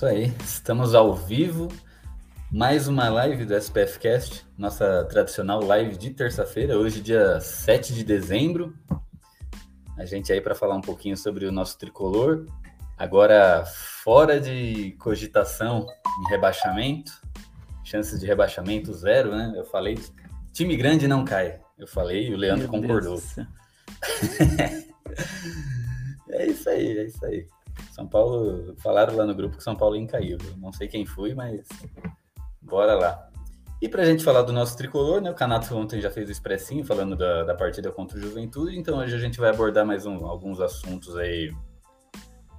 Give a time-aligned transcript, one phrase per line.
[0.00, 1.68] Isso aí, estamos ao vivo,
[2.50, 8.02] mais uma live do SPF Cast, nossa tradicional live de terça-feira, hoje dia 7 de
[8.02, 8.74] dezembro.
[9.98, 12.46] A gente aí para falar um pouquinho sobre o nosso tricolor,
[12.96, 13.66] agora
[14.02, 15.86] fora de cogitação
[16.22, 17.12] em rebaixamento,
[17.84, 19.52] chances de rebaixamento zero, né?
[19.54, 19.98] Eu falei,
[20.50, 21.60] time grande não cai.
[21.78, 23.20] Eu falei e o Leandro Meu concordou.
[26.30, 27.46] é isso aí, é isso aí.
[27.92, 30.54] São Paulo, falaram lá no grupo que São Paulo é incaível.
[30.58, 31.66] Não sei quem fui, mas
[32.60, 33.30] bora lá.
[33.82, 35.30] E para a gente falar do nosso tricolor, né?
[35.30, 38.98] O Canato ontem já fez o expressinho falando da, da partida contra o Juventude, então
[38.98, 41.50] hoje a gente vai abordar mais um, alguns assuntos aí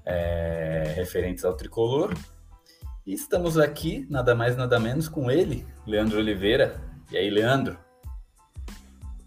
[0.06, 2.12] é, referentes ao tricolor.
[3.06, 6.82] E estamos aqui, nada mais, nada menos, com ele, Leandro Oliveira.
[7.12, 7.78] E aí, Leandro?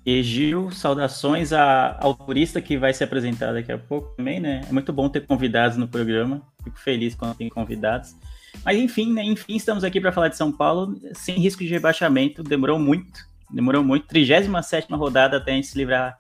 [0.06, 4.60] E Gil, saudações à, ao turista que vai se apresentar daqui a pouco também, né?
[4.68, 6.42] É muito bom ter convidados no programa.
[6.62, 8.14] Fico feliz quando tem convidados.
[8.62, 9.24] Mas enfim, né?
[9.24, 12.42] Enfim, estamos aqui para falar de São Paulo sem risco de rebaixamento.
[12.42, 14.06] Demorou muito, demorou muito.
[14.06, 16.18] 37 rodada até a gente se livrar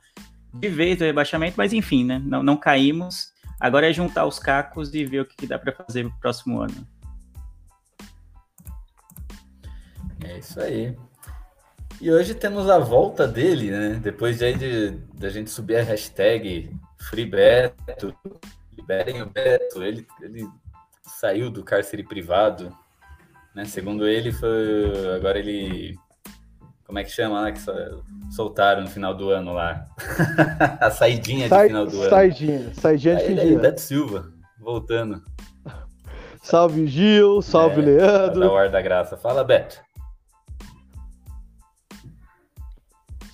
[0.54, 2.22] de vez do rebaixamento, mas enfim, né?
[2.24, 3.34] Não, não caímos.
[3.60, 6.60] Agora é juntar os cacos e ver o que, que dá para fazer no próximo
[6.60, 6.86] ano.
[10.24, 10.96] É isso aí.
[12.00, 14.00] E hoje temos a volta dele, né?
[14.02, 18.14] Depois de, de, de a gente subir a hashtag FreeBeto,
[18.76, 20.46] liberem o Beto, ele, ele
[21.02, 22.76] saiu do cárcere privado,
[23.54, 23.64] né?
[23.64, 25.96] Segundo ele, foi agora ele
[26.86, 27.60] como é que chama lá que
[28.30, 29.86] soltaram no final do ano lá?
[30.80, 32.10] a saidinha Sai, de final do ano.
[32.10, 35.22] Saidinha, saidinha de fim de Beto Silva, voltando.
[36.42, 38.40] Salve Gil, salve é, Leandro.
[38.40, 39.16] Da Hora da Graça.
[39.16, 39.83] Fala, Beto.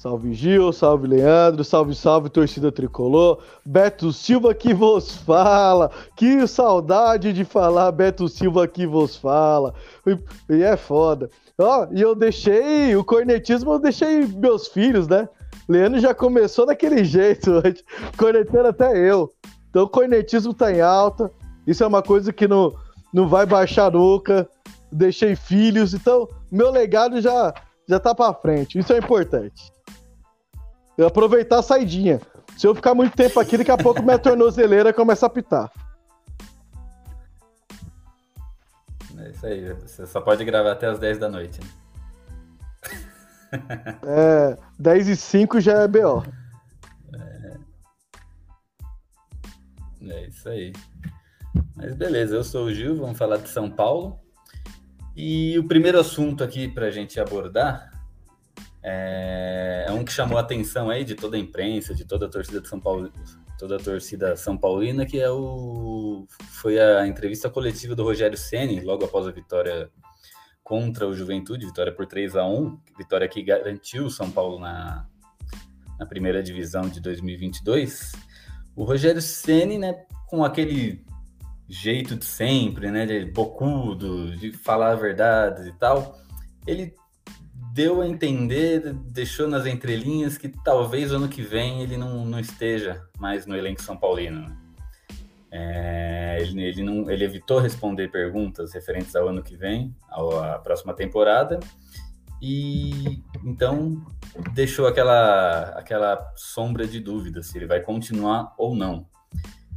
[0.00, 3.38] Salve Gil, salve Leandro, salve, salve torcida tricolor.
[3.66, 5.90] Beto Silva que vos fala.
[6.16, 9.74] Que saudade de falar Beto Silva que vos fala.
[10.06, 11.28] E, e é foda.
[11.58, 15.28] Ó, e eu deixei o cornetismo, eu deixei meus filhos, né?
[15.68, 17.62] Leandro já começou daquele jeito
[18.16, 19.30] cornetando até eu.
[19.68, 21.30] Então o cornetismo tá em alta.
[21.66, 22.74] Isso é uma coisa que não,
[23.12, 24.48] não vai baixar nunca.
[24.90, 27.52] Deixei filhos, então meu legado já
[27.86, 28.78] já tá para frente.
[28.78, 29.70] Isso é importante.
[31.00, 32.20] Eu aproveitar a saidinha.
[32.58, 35.72] Se eu ficar muito tempo aqui, daqui a pouco minha tornozeleira começa a pitar.
[39.18, 39.72] É isso aí.
[39.72, 41.58] Você só pode gravar até as 10 da noite.
[41.60, 41.68] Né?
[44.06, 46.22] É, 10 e 5 já é BO.
[47.14, 47.56] É,
[50.06, 50.72] é isso aí.
[51.74, 54.20] Mas beleza, eu sou o Gil, vamos falar de São Paulo.
[55.16, 57.89] E o primeiro assunto aqui para a gente abordar
[58.82, 62.28] é, é um que chamou a atenção aí de toda a imprensa, de toda a
[62.28, 63.12] torcida de São Paulo,
[63.58, 68.80] toda a torcida São Paulina, que é o foi a entrevista coletiva do Rogério Ceni
[68.80, 69.90] logo após a vitória
[70.62, 75.06] contra o Juventude, vitória por 3 a 1, vitória que garantiu o São Paulo na,
[75.98, 78.12] na primeira divisão de 2022.
[78.76, 79.94] O Rogério Ceni, né,
[80.26, 81.04] com aquele
[81.68, 86.18] jeito de sempre, né, de bocudo, de falar a verdade e tal,
[86.66, 86.94] ele
[87.72, 93.02] deu a entender, deixou nas entrelinhas que talvez ano que vem ele não, não esteja
[93.18, 94.40] mais no elenco São Paulino.
[94.40, 94.56] Né?
[95.52, 100.94] É, ele, ele, não, ele evitou responder perguntas referentes ao ano que vem, à próxima
[100.94, 101.58] temporada,
[102.40, 104.04] e então
[104.54, 109.06] deixou aquela, aquela sombra de dúvida se ele vai continuar ou não.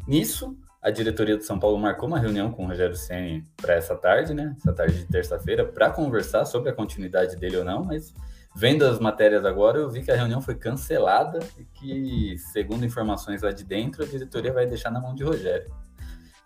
[0.08, 3.96] Nisso, a diretoria do São Paulo marcou uma reunião com o Rogério Ceni para essa
[3.96, 4.54] tarde, né?
[4.58, 8.14] Essa tarde de terça-feira, para conversar sobre a continuidade dele ou não, mas
[8.54, 13.42] vendo as matérias agora, eu vi que a reunião foi cancelada e que, segundo informações
[13.42, 15.74] lá de dentro, a diretoria vai deixar na mão de Rogério.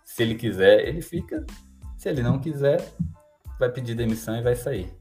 [0.04, 1.44] Se ele quiser, ele fica.
[1.96, 2.80] Se ele não quiser,
[3.58, 4.94] vai pedir demissão e vai sair.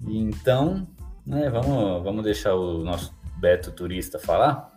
[0.00, 0.88] Então,
[1.26, 4.70] né, vamos, vamos deixar o nosso Beto turista falar.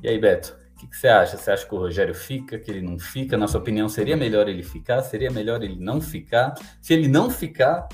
[0.00, 1.36] E aí, Beto, o que, que, você acha?
[1.36, 3.36] Você acha que o Rogério fica, que ele não fica?
[3.36, 5.02] Na sua opinião, seria melhor ele ficar?
[5.02, 6.54] Seria melhor ele não ficar?
[6.82, 7.88] Se ele não ficar,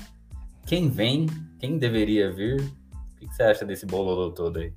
[0.65, 1.27] quem vem?
[1.59, 2.59] Quem deveria vir?
[2.59, 4.73] O que, que você acha desse bololô todo aí?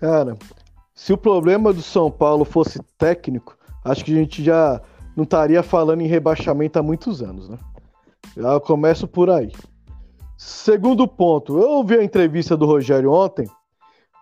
[0.00, 0.36] Cara,
[0.94, 4.80] se o problema do São Paulo fosse técnico, acho que a gente já,
[5.14, 7.58] não estaria falando em rebaixamento há muitos anos, né?
[8.34, 9.52] Eu começo por aí.
[10.38, 13.46] Segundo ponto, eu ouvi a entrevista do Rogério ontem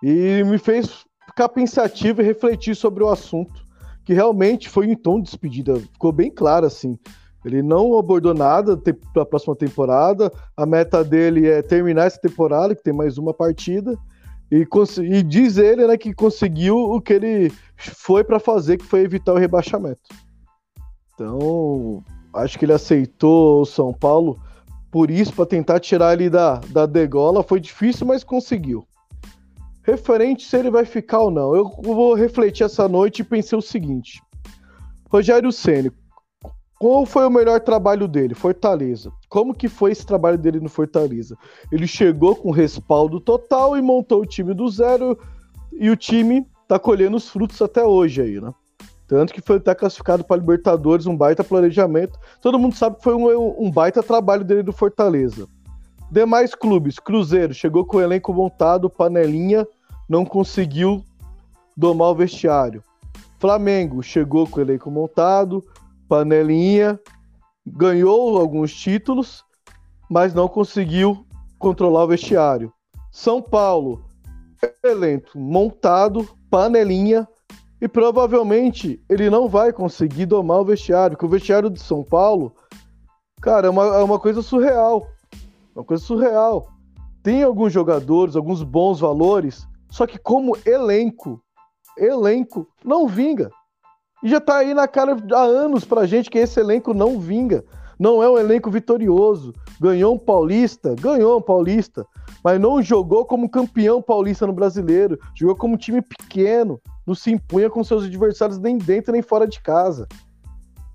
[0.03, 1.07] e me fez
[1.41, 3.65] ficar pensativo e refletir sobre o assunto,
[4.05, 6.99] que realmente foi em tom de despedida, ficou bem claro assim.
[7.43, 8.77] Ele não abordou nada
[9.15, 10.31] para a próxima temporada.
[10.55, 13.97] A meta dele é terminar essa temporada, que tem mais uma partida.
[14.53, 14.67] E,
[15.03, 19.33] e diz ele né, que conseguiu o que ele foi para fazer, que foi evitar
[19.33, 20.03] o rebaixamento.
[21.15, 22.05] Então,
[22.35, 24.39] acho que ele aceitou o São Paulo
[24.91, 27.43] por isso, para tentar tirar ele da, da degola.
[27.43, 28.85] Foi difícil, mas conseguiu.
[29.91, 33.63] Referente se ele vai ficar ou não, eu vou refletir essa noite e pensei o
[33.63, 34.23] seguinte:
[35.11, 35.91] Rogério Ceni,
[36.79, 38.33] qual foi o melhor trabalho dele?
[38.33, 39.11] Fortaleza.
[39.29, 41.37] Como que foi esse trabalho dele no Fortaleza?
[41.73, 45.19] Ele chegou com respaldo total e montou o time do zero
[45.73, 48.55] e o time tá colhendo os frutos até hoje aí, né?
[49.09, 52.17] Tanto que foi até classificado para Libertadores, um baita planejamento.
[52.41, 55.49] Todo mundo sabe que foi um, um baita trabalho dele do Fortaleza.
[56.09, 59.67] Demais clubes, Cruzeiro chegou com o elenco montado, panelinha,
[60.11, 61.05] não conseguiu
[61.77, 62.83] domar o vestiário.
[63.39, 65.65] Flamengo chegou com o elenco montado,
[66.09, 66.99] panelinha,
[67.65, 69.45] ganhou alguns títulos,
[70.11, 71.25] mas não conseguiu
[71.61, 72.73] controlar o vestiário.
[73.13, 74.05] São Paulo,
[74.83, 77.29] elenco montado, panelinha,
[77.81, 82.53] e provavelmente ele não vai conseguir domar o vestiário, porque o vestiário de São Paulo,
[83.41, 85.07] cara, é uma, é uma coisa surreal.
[85.73, 86.69] Uma coisa surreal.
[87.23, 91.43] Tem alguns jogadores, alguns bons valores, só que como elenco,
[91.99, 93.51] elenco não vinga.
[94.23, 97.65] E já tá aí na cara há anos pra gente que esse elenco não vinga.
[97.99, 99.53] Não é um elenco vitorioso.
[99.81, 102.07] Ganhou um paulista, ganhou um paulista,
[102.43, 105.19] mas não jogou como campeão paulista no brasileiro.
[105.35, 109.61] Jogou como time pequeno, não se impunha com seus adversários nem dentro nem fora de
[109.61, 110.07] casa.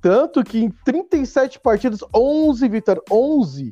[0.01, 3.71] Tanto que em 37 partidas, 11 vitórias, 11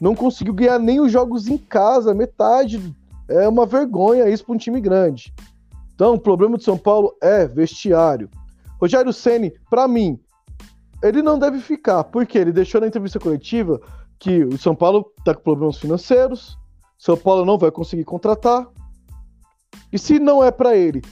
[0.00, 2.94] não conseguiu ganhar nem os jogos em casa, metade.
[3.28, 5.32] É uma vergonha isso para um time grande.
[5.94, 8.28] Então, o problema do São Paulo é vestiário.
[8.80, 10.18] Rogério Ceni, para mim,
[11.02, 13.80] ele não deve ficar, porque ele deixou na entrevista coletiva
[14.18, 16.58] que o São Paulo está com problemas financeiros,
[16.98, 18.66] São Paulo não vai conseguir contratar.
[19.92, 21.02] E se não é para ele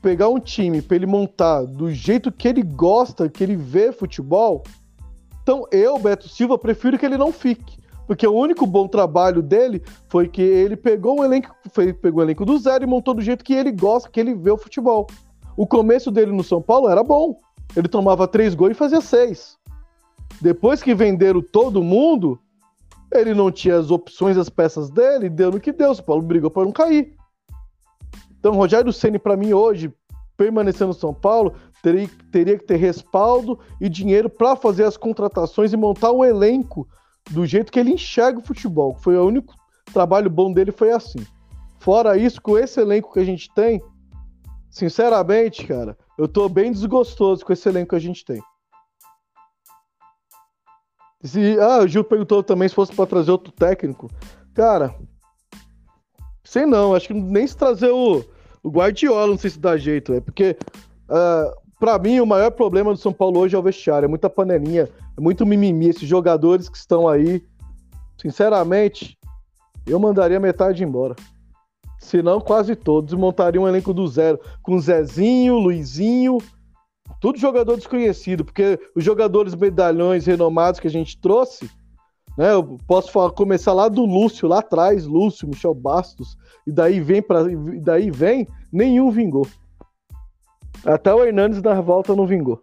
[0.00, 4.62] pegar um time para ele montar do jeito que ele gosta, que ele vê futebol,
[5.42, 7.78] então eu, Beto Silva, prefiro que ele não fique.
[8.06, 12.24] Porque o único bom trabalho dele foi que ele pegou o elenco, foi, pegou o
[12.24, 15.06] elenco do zero e montou do jeito que ele gosta, que ele vê o futebol.
[15.56, 17.38] O começo dele no São Paulo era bom.
[17.74, 19.56] Ele tomava três gols e fazia seis.
[20.40, 22.38] Depois que venderam todo mundo,
[23.12, 25.90] ele não tinha as opções, as peças dele, deu no que deu.
[25.90, 27.14] O São Paulo brigou para não cair.
[28.38, 29.92] Então, Rogério Ceni para mim hoje,
[30.36, 35.72] permanecendo no São Paulo, teria, teria que ter respaldo e dinheiro para fazer as contratações
[35.72, 36.86] e montar um elenco
[37.30, 38.94] do jeito que ele enxerga o futebol.
[38.96, 39.54] Foi o único
[39.92, 41.24] trabalho bom dele foi assim.
[41.78, 43.82] Fora isso, com esse elenco que a gente tem,
[44.70, 48.42] sinceramente, cara, eu tô bem desgostoso com esse elenco que a gente tem.
[51.22, 54.10] Se, ah, o Gil perguntou também se fosse para trazer outro técnico.
[54.52, 54.94] Cara,
[56.42, 58.24] sei não, acho que nem se trazer o,
[58.62, 60.56] o Guardiola, não sei se dá jeito, é porque
[61.08, 64.06] uh, para mim, o maior problema do São Paulo hoje é o vestiário.
[64.06, 65.90] É muita panelinha, é muito mimimi.
[65.90, 67.44] Esses jogadores que estão aí,
[68.16, 69.18] sinceramente,
[69.86, 71.14] eu mandaria metade embora.
[71.98, 73.12] Se não, quase todos.
[73.12, 74.40] Montaria um elenco do zero.
[74.62, 76.38] Com Zezinho, Luizinho,
[77.20, 78.46] tudo jogador desconhecido.
[78.46, 81.70] Porque os jogadores medalhões renomados que a gente trouxe,
[82.38, 82.54] né?
[82.54, 86.34] Eu posso falar, começar lá do Lúcio, lá atrás, Lúcio, Michel Bastos.
[86.66, 87.40] E daí vem para
[87.82, 89.46] daí vem, nenhum vingou.
[90.84, 92.62] Até o Hernandes na volta não vingou.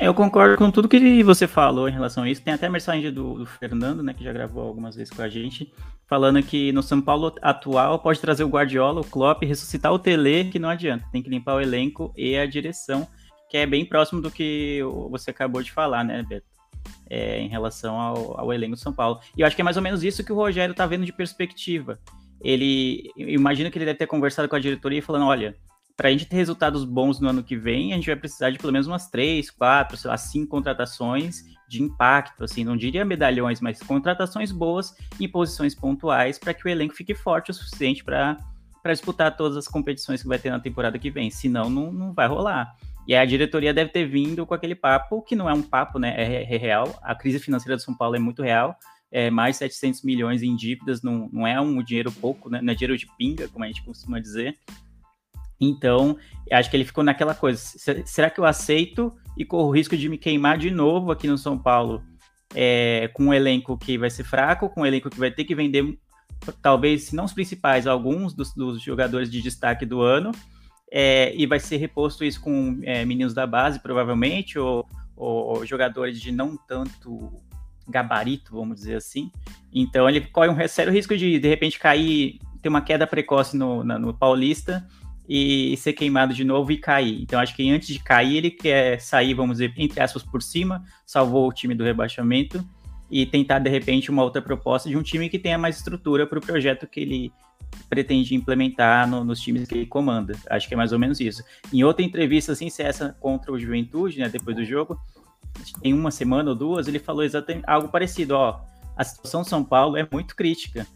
[0.00, 2.40] Eu concordo com tudo que você falou em relação a isso.
[2.40, 5.72] Tem até mensagem do, do, Fernando, né, que já gravou algumas vezes com a gente,
[6.06, 10.44] falando que no São Paulo atual pode trazer o Guardiola, o Klopp, ressuscitar o Tele,
[10.44, 11.04] que não adianta.
[11.10, 13.08] Tem que limpar o elenco e a direção,
[13.50, 16.46] que é bem próximo do que você acabou de falar, né, Beto?
[17.10, 19.18] É, em relação ao, ao elenco do São Paulo.
[19.36, 21.12] E eu acho que é mais ou menos isso que o Rogério tá vendo de
[21.12, 21.98] perspectiva.
[22.40, 25.56] Ele, imagino que ele deve ter conversado com a diretoria falando, olha,
[25.98, 28.58] para a gente ter resultados bons no ano que vem, a gente vai precisar de
[28.58, 33.60] pelo menos umas três, quatro, sei lá, cinco contratações de impacto, assim, não diria medalhões,
[33.60, 38.38] mas contratações boas em posições pontuais para que o elenco fique forte o suficiente para
[38.86, 41.30] disputar todas as competições que vai ter na temporada que vem.
[41.30, 42.76] Senão, não, não vai rolar.
[43.06, 46.14] E a diretoria deve ter vindo com aquele papo, que não é um papo, né?
[46.16, 46.96] É, é real.
[47.02, 48.78] A crise financeira de São Paulo é muito real.
[49.10, 52.62] É, mais 700 milhões em dívidas não, não é um dinheiro pouco, né?
[52.62, 54.56] Não é dinheiro de pinga, como a gente costuma dizer.
[55.60, 56.16] Então,
[56.52, 57.60] acho que ele ficou naquela coisa:
[58.04, 61.38] será que eu aceito e corro o risco de me queimar de novo aqui no
[61.38, 62.02] São Paulo
[62.54, 65.54] é, com um elenco que vai ser fraco, com um elenco que vai ter que
[65.54, 65.98] vender,
[66.62, 70.32] talvez, se não os principais, alguns dos, dos jogadores de destaque do ano,
[70.90, 76.20] é, e vai ser reposto isso com é, meninos da base, provavelmente, ou, ou, jogadores
[76.20, 77.30] de não tanto
[77.86, 79.30] gabarito, vamos dizer assim.
[79.72, 83.84] Então ele corre um sério risco de, de repente, cair, ter uma queda precoce no,
[83.84, 84.86] na, no Paulista
[85.28, 87.20] e ser queimado de novo e cair.
[87.20, 90.82] Então acho que antes de cair, ele quer sair, vamos dizer, entre aspas, por cima,
[91.04, 92.66] salvou o time do rebaixamento
[93.10, 96.38] e tentar, de repente, uma outra proposta de um time que tenha mais estrutura para
[96.38, 97.32] o projeto que ele
[97.90, 100.34] pretende implementar no, nos times que ele comanda.
[100.48, 101.42] Acho que é mais ou menos isso.
[101.72, 104.98] Em outra entrevista, assim, se é essa contra o Juventude, né, depois do jogo,
[105.82, 108.60] em uma semana ou duas, ele falou exatamente algo parecido, ó,
[108.96, 110.86] a situação São Paulo é muito crítica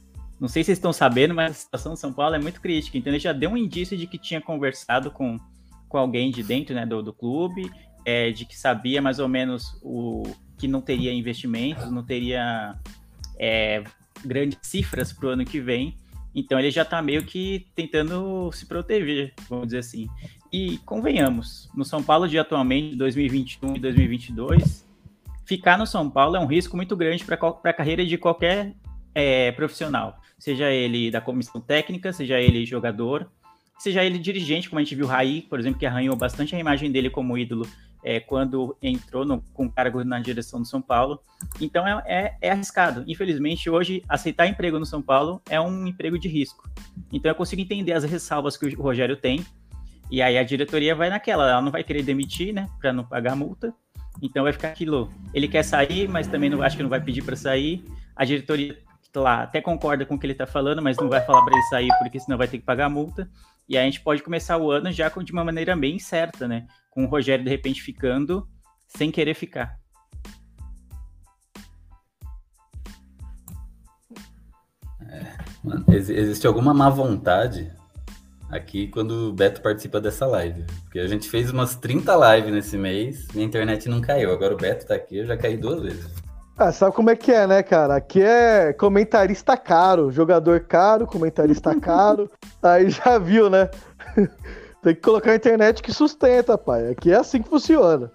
[0.43, 2.99] não sei se vocês estão sabendo, mas a situação de São Paulo é muito crítica.
[2.99, 5.39] Então ele já deu um indício de que tinha conversado com,
[5.89, 7.71] com alguém de dentro né, do, do clube,
[8.05, 10.25] é, de que sabia mais ou menos o
[10.59, 12.75] que não teria investimentos, não teria
[13.39, 13.85] é,
[14.25, 15.95] grandes cifras para o ano que vem.
[16.35, 20.09] Então ele já está meio que tentando se proteger, vamos dizer assim.
[20.53, 24.85] E convenhamos, no São Paulo de atualmente, 2021 e 2022,
[25.45, 28.75] ficar no São Paulo é um risco muito grande para a carreira de qualquer
[29.15, 33.31] é, profissional seja ele da comissão técnica, seja ele jogador,
[33.79, 36.59] seja ele dirigente, como a gente viu o Raí, por exemplo, que arranhou bastante a
[36.59, 37.65] imagem dele como ídolo
[38.03, 41.21] é, quando entrou no, com cargo na direção do São Paulo.
[41.61, 43.05] Então é, é, é, arriscado.
[43.07, 46.69] Infelizmente, hoje, aceitar emprego no São Paulo é um emprego de risco.
[47.13, 49.47] Então eu consigo entender as ressalvas que o Rogério tem.
[50.11, 53.37] E aí a diretoria vai naquela, ela não vai querer demitir, né, para não pagar
[53.37, 53.73] multa.
[54.21, 55.09] Então vai ficar aquilo.
[55.33, 57.85] Ele quer sair, mas também não acho que não vai pedir para sair.
[58.17, 58.77] A diretoria
[59.21, 61.65] lá, até concorda com o que ele está falando, mas não vai falar para ele
[61.65, 63.29] sair porque senão vai ter que pagar a multa.
[63.69, 66.67] E aí a gente pode começar o ano já de uma maneira bem certa, né?
[66.91, 68.49] Com o Rogério de repente ficando
[68.87, 69.79] sem querer ficar.
[75.09, 77.71] É, existe alguma má vontade
[78.51, 80.65] aqui quando o Beto participa dessa live.
[80.85, 84.33] Porque a gente fez umas 30 lives nesse mês, minha internet não caiu.
[84.33, 86.22] Agora o Beto tá aqui, eu já caí duas vezes.
[86.57, 87.97] Ah, sabe como é que é, né, cara?
[87.97, 92.31] Aqui é comentarista caro, jogador caro, comentarista caro.
[92.63, 93.71] Aí já viu, né?
[94.83, 96.91] Tem que colocar a internet que sustenta, pai.
[96.91, 98.11] Aqui é assim que funciona.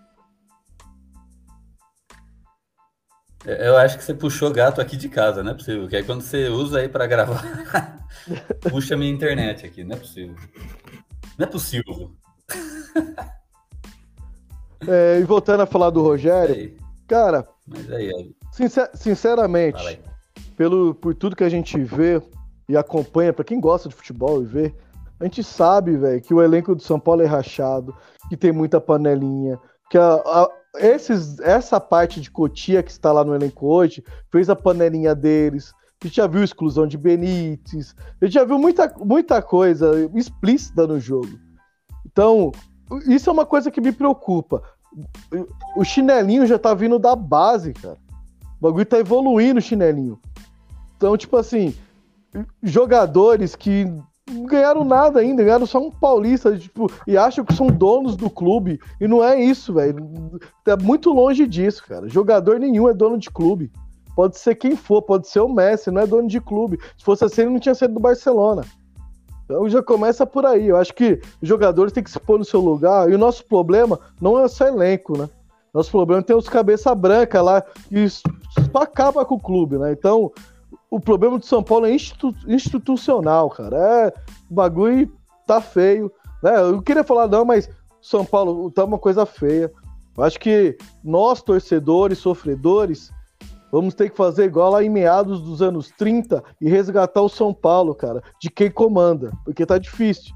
[3.46, 5.82] É, eu acho que você puxou gato aqui de casa, não é possível.
[5.82, 7.41] Porque aí quando você usa aí para gravar,
[8.70, 10.36] puxa minha internet aqui, não é possível.
[11.38, 12.12] Não é possível.
[14.88, 17.47] É, e voltando a falar do Rogério, cara,
[17.89, 18.35] aí, aí.
[18.51, 19.99] Sincer sinceramente, aí.
[20.55, 22.21] pelo, por tudo que a gente vê
[22.67, 24.75] e acompanha, para quem gosta de futebol e vê,
[25.19, 27.95] a gente sabe, velho, que o elenco do São Paulo é rachado,
[28.29, 29.59] que tem muita panelinha,
[29.89, 34.49] que a, a, esses, essa parte de Cotia que está lá no elenco hoje fez
[34.49, 35.73] a panelinha deles.
[36.01, 40.85] A gente já viu exclusão de Benítez, a gente já viu muita, muita coisa explícita
[40.85, 41.39] no jogo.
[42.05, 42.51] Então,
[43.07, 44.61] isso é uma coisa que me preocupa
[45.75, 47.98] o chinelinho já tá vindo da base, cara.
[48.60, 50.20] O bagulho tá evoluindo o chinelinho.
[50.96, 51.75] Então, tipo assim,
[52.63, 53.86] jogadores que
[54.29, 58.29] não ganharam nada ainda, ganharam só um paulista, tipo, e acham que são donos do
[58.29, 58.79] clube.
[59.00, 60.39] E não é isso, velho.
[60.63, 62.10] Tá muito longe disso, cara.
[62.10, 63.72] Jogador nenhum é dono de clube.
[64.15, 66.79] Pode ser quem for, pode ser o Messi, não é dono de clube.
[66.98, 68.63] Se fosse assim, ele não tinha sido do Barcelona.
[69.47, 70.67] Então já começa por aí.
[70.67, 73.09] Eu acho que os jogadores têm que se pôr no seu lugar.
[73.09, 75.29] E o nosso problema não é só elenco, né?
[75.73, 79.93] Nosso problema tem os cabeça branca lá que só acaba com o clube, né?
[79.93, 80.33] Então,
[80.91, 83.77] o problema do São Paulo é institu institucional, cara.
[83.77, 84.13] É,
[84.51, 85.09] o bagulho
[85.45, 86.11] tá feio.
[86.43, 86.59] Né?
[86.59, 87.69] Eu queria falar, não, mas
[88.01, 89.71] São Paulo tá uma coisa feia.
[90.17, 93.11] Eu acho que nós, torcedores, sofredores,
[93.71, 97.53] Vamos ter que fazer igual lá em meados dos anos 30 e resgatar o São
[97.53, 100.33] Paulo, cara, de quem comanda, porque tá difícil.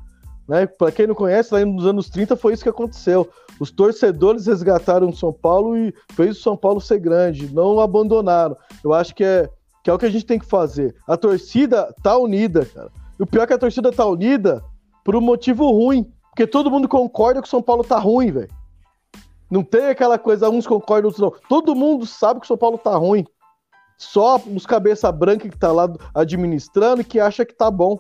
[0.48, 0.66] Né?
[0.66, 3.30] Para quem não conhece, lá nos anos 30 foi isso que aconteceu.
[3.60, 8.58] Os torcedores resgataram o São Paulo e fez o São Paulo ser grande, não abandonaram.
[8.84, 9.50] Eu acho que é,
[9.84, 10.94] que é o que a gente tem que fazer.
[11.08, 12.90] A torcida tá unida, cara.
[13.18, 14.62] E o pior é que a torcida tá unida
[15.06, 18.61] por um motivo ruim, porque todo mundo concorda que o São Paulo tá ruim, velho.
[19.52, 21.34] Não tem aquela coisa, uns concordam, outros não.
[21.50, 23.26] Todo mundo sabe que o São Paulo tá ruim.
[23.98, 28.00] Só os cabeça branca que tá lá administrando e que acha que tá bom.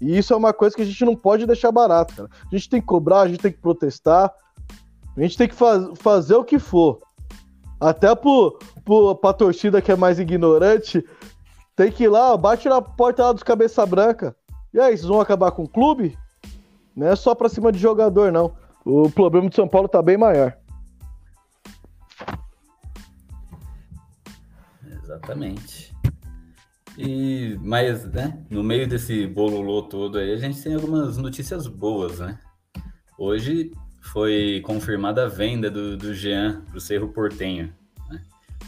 [0.00, 2.28] E isso é uma coisa que a gente não pode deixar barato, cara.
[2.50, 4.32] A gente tem que cobrar, a gente tem que protestar,
[5.14, 6.98] a gente tem que faz, fazer o que for.
[7.78, 11.04] Até pro, pro, pra torcida que é mais ignorante,
[11.76, 14.34] tem que ir lá, bate na porta lá dos cabeça branca.
[14.72, 16.16] E aí, vocês vão acabar com o clube?
[16.96, 18.52] Não é só pra cima de jogador, não.
[18.84, 20.56] O problema do São Paulo tá bem maior.
[25.22, 25.94] Exatamente.
[26.98, 32.18] E, mas, né, no meio desse bololô todo aí, a gente tem algumas notícias boas,
[32.18, 32.38] né?
[33.18, 33.70] Hoje
[34.02, 37.72] foi confirmada a venda do, do Jean pro Cerro Portenho,
[38.10, 38.22] né?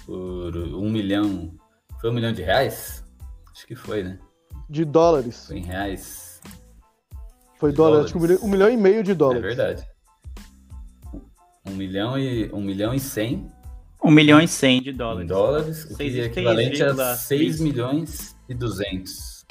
[0.07, 1.55] Por um milhão,
[2.01, 3.05] foi um milhão de reais?
[3.53, 4.19] Acho que foi, né?
[4.71, 5.47] De dólares.
[5.49, 6.41] Foi em reais.
[7.59, 9.43] Foi De dólares, acho que um milhão, um milhão e meio de É dólares.
[9.43, 9.87] verdade.
[11.67, 13.49] Um milhão e, um milhão e cem
[14.05, 15.29] 1 milhão e 100 de em dólares.
[15.29, 19.47] dólares, o que é equivalente a 6,3 6 milhões e 200.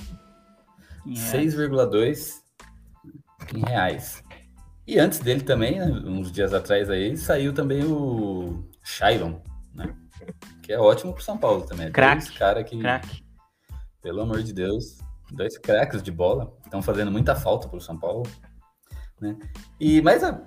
[1.07, 1.55] Em reais.
[1.55, 2.33] 6,2
[3.55, 4.23] em reais.
[4.85, 9.39] E antes dele também, né, uns dias atrás aí, saiu também o Shailon,
[9.73, 9.95] né?
[10.61, 11.91] Que é ótimo pro São Paulo também.
[11.91, 13.23] Craque, Dois cara que, Craque.
[14.01, 14.99] pelo amor de Deus,
[15.31, 18.23] dois craques de bola, estão fazendo muita falta pro São Paulo,
[19.19, 19.37] né?
[19.79, 20.41] E mas a,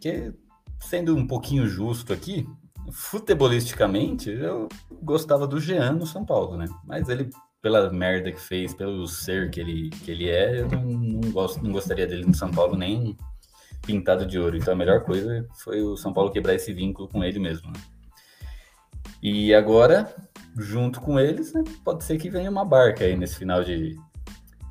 [0.00, 0.32] que
[0.80, 2.46] sendo um pouquinho justo aqui,
[2.92, 4.68] futebolisticamente, eu
[5.02, 6.66] gostava do Jean no São Paulo, né?
[6.84, 7.30] Mas ele
[7.66, 11.62] pela merda que fez, pelo ser que ele, que ele é, eu não, não gosto,
[11.64, 13.16] não gostaria dele no São Paulo nem
[13.84, 14.56] pintado de ouro.
[14.56, 17.68] Então a melhor coisa foi o São Paulo quebrar esse vínculo com ele mesmo.
[17.68, 17.80] Né?
[19.22, 20.14] E agora,
[20.56, 23.98] junto com eles, né, pode ser que venha uma barca aí nesse final de,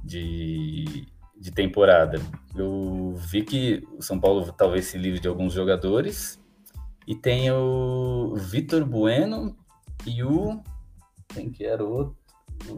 [0.04, 1.06] de,
[1.38, 2.22] de temporada.
[2.56, 6.40] Eu vi que o São Paulo talvez se livre de alguns jogadores
[7.08, 9.56] e tem o Vitor Bueno
[10.06, 10.62] e o.
[11.30, 12.18] Quem que era o outro?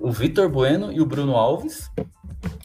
[0.02, 1.90] O Vitor Bueno e o Bruno Alves.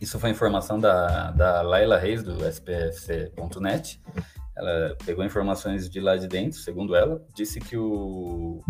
[0.00, 4.00] Isso foi informação da, da Laila Reis, do SPFC.net.
[4.56, 7.24] Ela pegou informações de lá de dentro, segundo ela.
[7.34, 8.62] Disse que o,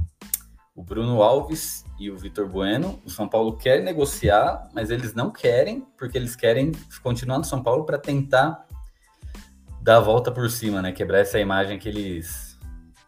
[0.74, 5.30] o Bruno Alves e o Vitor Bueno, o São Paulo quer negociar, mas eles não
[5.30, 8.66] querem, porque eles querem continuar no São Paulo para tentar
[9.82, 10.92] dar a volta por cima, né?
[10.92, 12.51] Quebrar essa imagem que eles,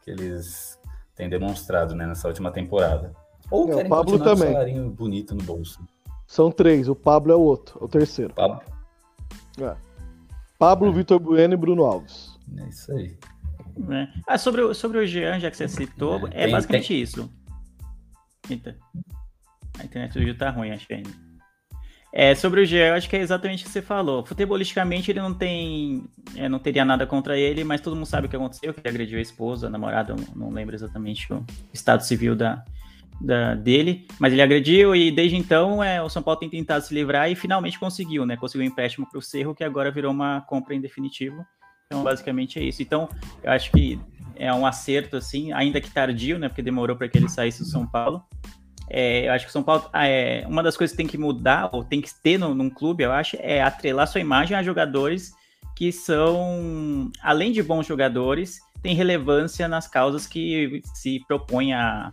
[0.04, 0.78] que eles
[1.14, 3.14] têm demonstrado né, nessa última temporada.
[3.50, 4.52] Ou É, o Pablo com um também.
[4.52, 5.80] salarinho bonito no bolso.
[6.26, 8.34] São três, o Pablo é o outro, é o terceiro.
[8.34, 8.60] Pablo,
[10.58, 12.38] Pablo, Vitor Bueno e Bruno Alves.
[12.58, 13.16] é isso aí.
[13.76, 14.12] né?
[14.26, 17.30] Ah, sobre, o- sobre o Jean, já que você citou, É, é tem- basicamente isso.
[18.48, 18.76] Eita.
[19.80, 21.10] A internet do Gil tá ruim, acho que ainda.
[22.16, 24.24] É, sobre o Jean, eu acho que é exatamente o que você falou.
[24.24, 26.04] Futebolisticamente, ele não tem.
[26.36, 28.88] é, não teria nada contra ele, mas todo mundo sabe o que aconteceu, que ele
[28.88, 32.64] agrediu a esposa, a namorada, não lembro exatamente o estado civil da,
[33.20, 36.94] da- dele, mas ele agrediu e desde então é, o São Paulo tem tentado se
[36.94, 38.36] livrar e finalmente conseguiu, né?
[38.36, 41.44] Conseguiu um empréstimo para o Cerro, que agora virou uma compra em definitivo.
[41.88, 42.80] Então, basicamente é isso.
[42.80, 43.08] Então,
[43.42, 43.98] eu acho que
[44.36, 46.48] é um acerto, assim, ainda que tardio, né?
[46.48, 48.22] Porque demorou para que ele saísse do São Paulo.
[48.88, 51.18] É, eu acho que o São Paulo, ah, é, uma das coisas que tem que
[51.18, 54.62] mudar, ou tem que ter no, num clube, eu acho, é atrelar sua imagem a
[54.62, 55.32] jogadores
[55.74, 62.12] que são, além de bons jogadores, têm relevância nas causas que se propõem a,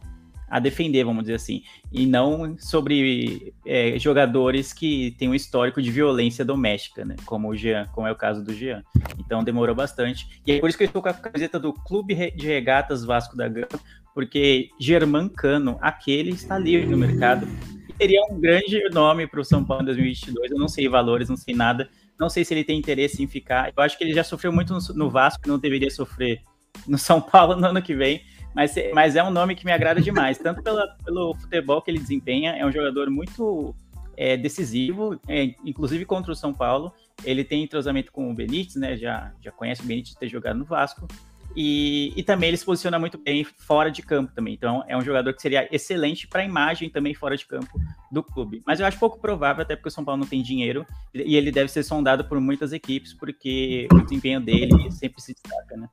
[0.49, 5.91] a defender, vamos dizer assim, e não sobre é, jogadores que têm um histórico de
[5.91, 7.15] violência doméstica, né?
[7.25, 8.84] Como o Jean, como é o caso do Jean.
[9.17, 10.41] Então demorou bastante.
[10.45, 13.38] E é por isso que eu estou com a camiseta do Clube de Regatas Vasco
[13.38, 13.79] da Gama,
[14.13, 17.47] porque Germán Cano, aquele, está livre no mercado.
[17.88, 20.52] E teria um grande nome para o São Paulo em 2022.
[20.52, 21.89] Eu não sei valores, não sei nada.
[22.19, 23.71] Não sei se ele tem interesse em ficar.
[23.76, 26.41] Eu acho que ele já sofreu muito no, Vasco, não deveria sofrer
[26.88, 28.21] no São Paulo no ano que vem.
[28.54, 32.00] Mas, mas é um nome que me agrada demais, tanto pela, pelo futebol que ele
[32.00, 33.74] desempenha, é um jogador muito
[34.17, 36.93] é, decisivo, é, inclusive contra o São Paulo.
[37.24, 38.97] Ele tem entrosamento com o Benítez, né?
[38.97, 41.08] Já, já conhece o Benítez ter jogado no Vasco.
[41.55, 44.53] E, e também ele se posiciona muito bem fora de campo também.
[44.53, 47.79] Então é um jogador que seria excelente para a imagem também fora de campo
[48.11, 48.61] do clube.
[48.65, 51.51] Mas eu acho pouco provável, até porque o São Paulo não tem dinheiro e ele
[51.51, 55.89] deve ser sondado por muitas equipes, porque o desempenho dele sempre se destaca, né?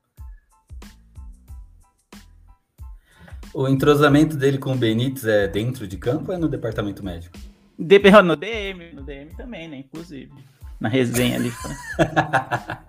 [3.53, 7.37] O entrosamento dele com o Benítez é dentro de campo ou é no departamento médico?
[7.79, 9.79] De- No DM, no DM também, né?
[9.79, 10.33] Inclusive.
[10.79, 11.51] Na resenha ali.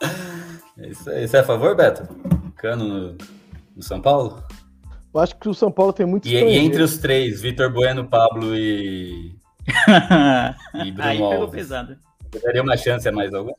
[0.80, 1.28] É isso aí.
[1.28, 2.08] Você é a favor, Beto?
[2.56, 3.18] Cano no,
[3.76, 4.42] no São Paulo?
[5.12, 8.06] Eu acho que o São Paulo tem muito E, e entre os três, Vitor Bueno,
[8.06, 9.34] Pablo e,
[10.84, 11.50] e Bruno Aí pegou Alves.
[11.50, 11.96] pesado.
[12.30, 13.56] Você daria uma chance a mais alguma?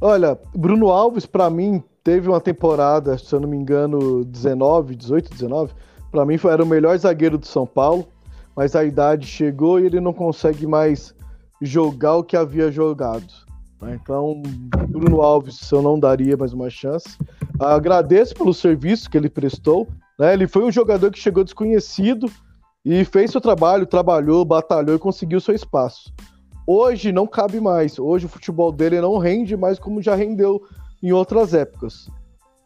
[0.00, 5.30] Olha, Bruno Alves, pra mim, teve uma temporada, se eu não me engano, 19, 18,
[5.30, 5.72] 19.
[6.10, 8.08] Pra mim, foi, era o melhor zagueiro do São Paulo,
[8.54, 11.14] mas a idade chegou e ele não consegue mais
[11.62, 13.45] jogar o que havia jogado.
[13.80, 13.98] Né?
[14.02, 14.42] Então,
[14.88, 17.16] Bruno Alves, eu não daria mais uma chance.
[17.58, 19.88] Agradeço pelo serviço que ele prestou.
[20.18, 20.32] né?
[20.32, 22.30] Ele foi um jogador que chegou desconhecido
[22.84, 26.12] e fez seu trabalho, trabalhou, batalhou e conseguiu seu espaço.
[26.66, 27.98] hoje não cabe mais.
[27.98, 30.62] Hoje o futebol dele não rende mais como já rendeu
[31.02, 32.08] em outras épocas.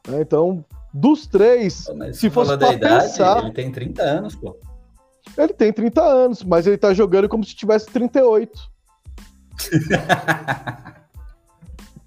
[0.08, 0.20] Né?
[0.22, 4.56] Então, dos três, Mas se fosse da pra idade, pensar, ele tem 30 anos, pô.
[5.38, 8.58] ele tem 30 anos, mas ele tá jogando como se tivesse 38.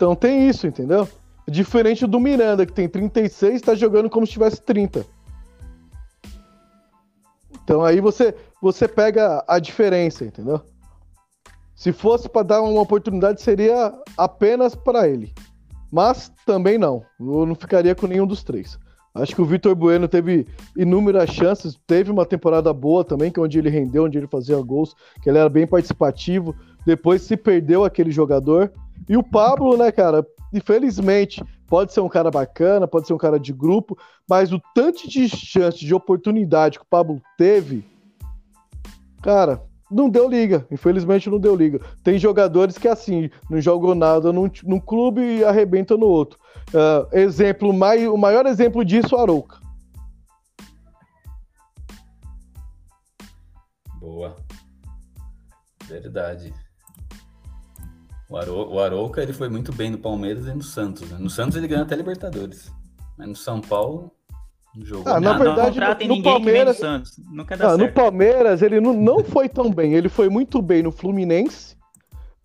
[0.04, 1.08] então tem isso, entendeu?
[1.48, 5.06] Diferente do Miranda, que tem 36, tá jogando como se tivesse 30.
[7.64, 10.60] Então aí você, você pega a diferença, entendeu?
[11.74, 15.34] Se fosse para dar uma oportunidade, seria apenas para ele.
[15.90, 17.02] Mas também não.
[17.18, 18.78] Eu não ficaria com nenhum dos três.
[19.16, 23.44] Acho que o Vitor Bueno teve inúmeras chances, teve uma temporada boa também, que é
[23.44, 26.54] onde ele rendeu, onde ele fazia gols, que ele era bem participativo.
[26.86, 28.70] Depois se perdeu aquele jogador.
[29.08, 33.40] E o Pablo, né, cara, infelizmente, pode ser um cara bacana, pode ser um cara
[33.40, 33.98] de grupo,
[34.30, 37.86] mas o tanto de chance, de oportunidade que o Pablo teve,
[39.22, 40.66] cara, não deu liga.
[40.72, 41.80] Infelizmente não deu liga.
[42.04, 46.40] Tem jogadores que assim, não jogam nada num, num clube e arrebentam no outro.
[46.70, 49.60] Uh, exemplo, mai, o maior exemplo disso é o Arouca.
[54.00, 54.36] Boa.
[55.86, 56.54] Verdade.
[58.34, 61.08] O, Aro, o Arouca ele foi muito bem no Palmeiras e no Santos.
[61.12, 61.18] Né?
[61.20, 62.72] No Santos ele ganhou até Libertadores.
[63.16, 64.10] Mas no São Paulo
[64.76, 65.44] não jogou Ah, na nada.
[65.44, 67.92] verdade, não no ninguém Palmeiras- Ah, no.
[67.92, 69.94] Palmeiras ele não, não foi tão bem.
[69.94, 71.78] Ele foi muito bem no Fluminense.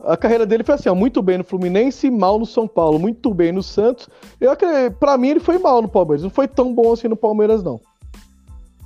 [0.00, 2.98] A carreira dele foi assim, ó, muito bem no Fluminense e mal no São Paulo,
[2.98, 4.10] muito bem no Santos.
[4.38, 7.16] Eu acredito, pra mim ele foi mal no Palmeiras, não foi tão bom assim no
[7.16, 7.80] Palmeiras não.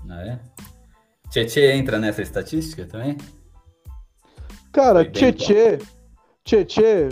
[0.09, 0.39] Ah, é?
[1.31, 3.19] Tietê entra nessa estatística também?
[4.73, 5.81] Cara, Tietê,
[6.45, 7.09] Tietê,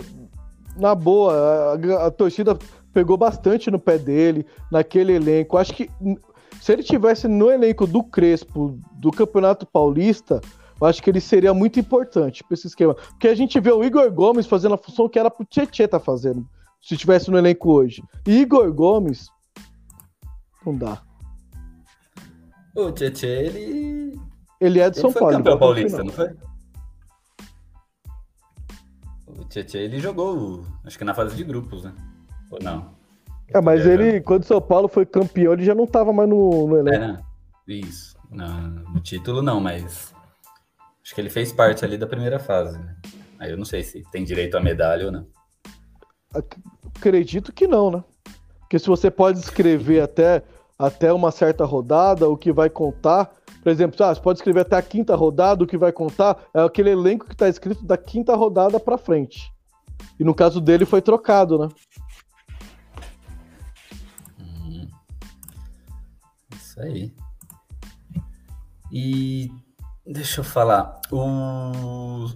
[0.77, 1.33] na boa,
[1.73, 2.57] a, a torcida
[2.93, 5.57] pegou bastante no pé dele, naquele elenco.
[5.57, 5.89] Acho que
[6.59, 10.41] se ele tivesse no elenco do Crespo, do Campeonato Paulista,
[10.79, 12.93] eu acho que ele seria muito importante pra esse esquema.
[12.93, 15.99] Porque a gente vê o Igor Gomes fazendo a função que era pro Tietê tá
[15.99, 16.45] fazendo,
[16.81, 18.03] se tivesse no elenco hoje.
[18.27, 19.27] E Igor Gomes,
[20.65, 21.01] não dá.
[22.75, 24.19] O Tietê, ele.
[24.59, 25.37] Ele é de Ele São Paulo.
[25.37, 26.29] campeão paulista, não foi?
[29.41, 31.93] O Tietê, ele jogou, acho que na fase de grupos, né?
[32.51, 32.93] Ou não?
[33.53, 36.67] É, mas ele, quando o São Paulo foi campeão, ele já não tava mais no,
[36.67, 36.99] no É, elenco.
[36.99, 37.21] né?
[37.67, 38.15] Isso.
[38.29, 38.61] Não,
[38.93, 40.13] no título não, mas
[41.03, 42.95] acho que ele fez parte ali da primeira fase, né?
[43.39, 45.25] Aí eu não sei se tem direito à medalha ou não.
[46.33, 46.57] Ac-
[46.97, 48.03] Acredito que não, né?
[48.59, 50.43] Porque se você pode escrever até,
[50.77, 53.29] até uma certa rodada, o que vai contar,
[53.61, 56.61] por exemplo, ah, você pode escrever até a quinta rodada, o que vai contar é
[56.61, 59.51] aquele elenco que tá escrito da quinta rodada pra frente.
[60.19, 61.69] E no caso dele foi trocado, né?
[64.39, 64.87] Hum.
[66.55, 67.13] Isso aí.
[68.91, 69.51] E
[70.05, 72.29] deixa eu falar, o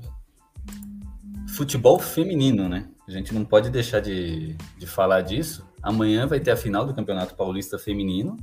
[1.50, 2.88] futebol feminino, né?
[3.08, 5.68] A gente não pode deixar de, de falar disso.
[5.82, 8.38] Amanhã vai ter a final do Campeonato Paulista Feminino.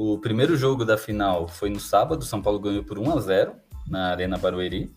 [0.00, 3.52] O primeiro jogo da final foi no sábado, São Paulo ganhou por 1 a 0
[3.88, 4.94] na Arena Barueri.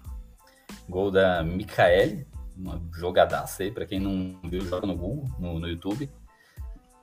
[0.88, 5.68] Gol da Micaele, uma jogadaça aí, para quem não viu, joga no Google, no, no
[5.68, 6.08] YouTube.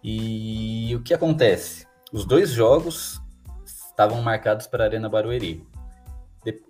[0.00, 1.88] E o que acontece?
[2.12, 3.20] Os dois jogos
[3.64, 5.66] estavam marcados para a Arena Barueri.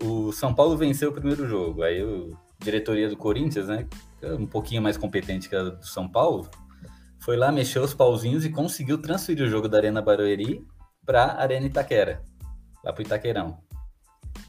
[0.02, 3.86] O São Paulo venceu o primeiro jogo, aí a diretoria do Corinthians, né,
[4.22, 6.48] é um pouquinho mais competente que a do São Paulo,
[7.18, 10.66] foi lá, mexeu os pauzinhos e conseguiu transferir o jogo da Arena Barueri
[11.08, 12.22] para Arena Itaquera,
[12.84, 13.56] lá para Itaquerão.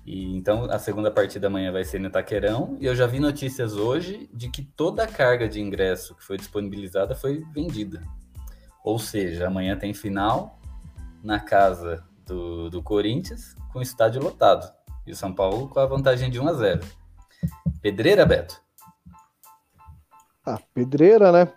[0.05, 2.75] E então a segunda partida amanhã vai ser no Itaquerão.
[2.81, 6.35] E eu já vi notícias hoje de que toda a carga de ingresso que foi
[6.35, 8.03] disponibilizada foi vendida.
[8.83, 10.59] Ou seja, amanhã tem final
[11.23, 14.69] na casa do, do Corinthians com o estádio lotado.
[15.07, 16.81] E o São Paulo com a vantagem de 1 a 0.
[17.81, 18.61] Pedreira, Beto?
[20.45, 21.53] Ah, pedreira, né?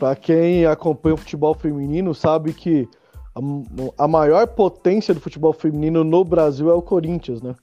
[0.00, 2.88] Pra quem acompanha o futebol feminino, sabe que
[3.34, 7.54] a, a maior potência do futebol feminino no Brasil é o Corinthians, né?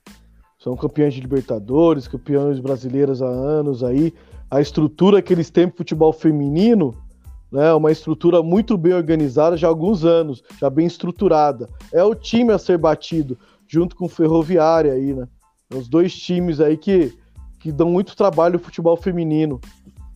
[0.58, 4.14] São campeões de Libertadores, campeões brasileiras há anos aí.
[4.52, 6.94] A estrutura que eles têm pro futebol feminino,
[7.52, 7.68] né?
[7.70, 11.70] é Uma estrutura muito bem organizada já há alguns anos, já bem estruturada.
[11.94, 15.28] É o time a ser batido, junto com o Ferroviária aí, né?
[15.74, 17.18] Os dois times aí que,
[17.60, 19.62] que dão muito trabalho no futebol feminino.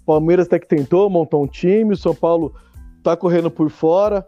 [0.06, 2.54] Palmeiras até que tentou montar um time, o São Paulo
[3.02, 4.28] tá correndo por fora,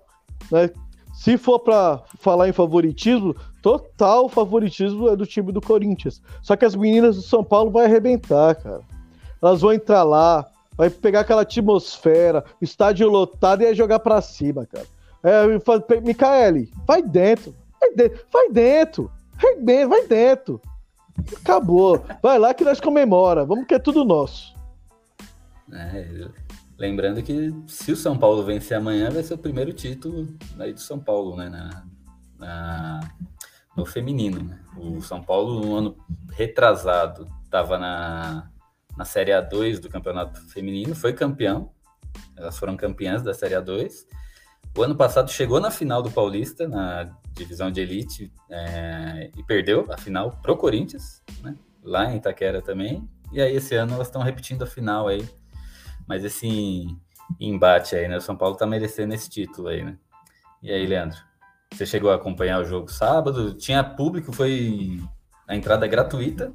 [0.49, 0.69] né?
[1.15, 6.21] Se for para falar em favoritismo, total favoritismo é do time do Corinthians.
[6.41, 8.81] Só que as meninas do São Paulo vai arrebentar, cara.
[9.41, 10.45] Elas vão entrar lá,
[10.77, 14.85] vai pegar aquela atmosfera, estádio lotado e vai jogar pra cima, cara.
[15.23, 20.61] É, Micaele, vai dentro, vai dentro, vai dentro, vai dentro, vai dentro.
[21.41, 22.05] Acabou.
[22.21, 23.45] Vai lá que nós comemora.
[23.45, 24.53] Vamos que é tudo nosso.
[25.73, 26.27] É,
[26.77, 30.27] lembrando que se o São Paulo vencer amanhã, vai ser o primeiro título
[30.59, 31.49] aí do São Paulo, né?
[31.49, 31.85] Na,
[32.37, 33.11] na-
[33.75, 34.41] no feminino.
[34.43, 34.59] né?
[34.77, 35.97] O São Paulo, no ano
[36.31, 38.49] retrasado, estava na,
[38.97, 41.71] na Série A2 do Campeonato Feminino, foi campeão.
[42.37, 44.05] Elas foram campeãs da Série A2.
[44.77, 49.85] O ano passado chegou na final do Paulista, na divisão de elite, é, e perdeu
[49.89, 51.55] a final pro Corinthians, né?
[51.83, 53.07] lá em Itaquera também.
[53.31, 55.27] E aí esse ano elas estão repetindo a final aí.
[56.07, 56.87] Mas esse
[57.39, 58.17] embate aí, né?
[58.17, 59.97] O São Paulo tá merecendo esse título aí, né?
[60.61, 61.17] E aí, Leandro?
[61.73, 63.53] Você chegou a acompanhar o jogo sábado?
[63.53, 64.99] Tinha público, foi
[65.47, 66.53] a entrada é gratuita.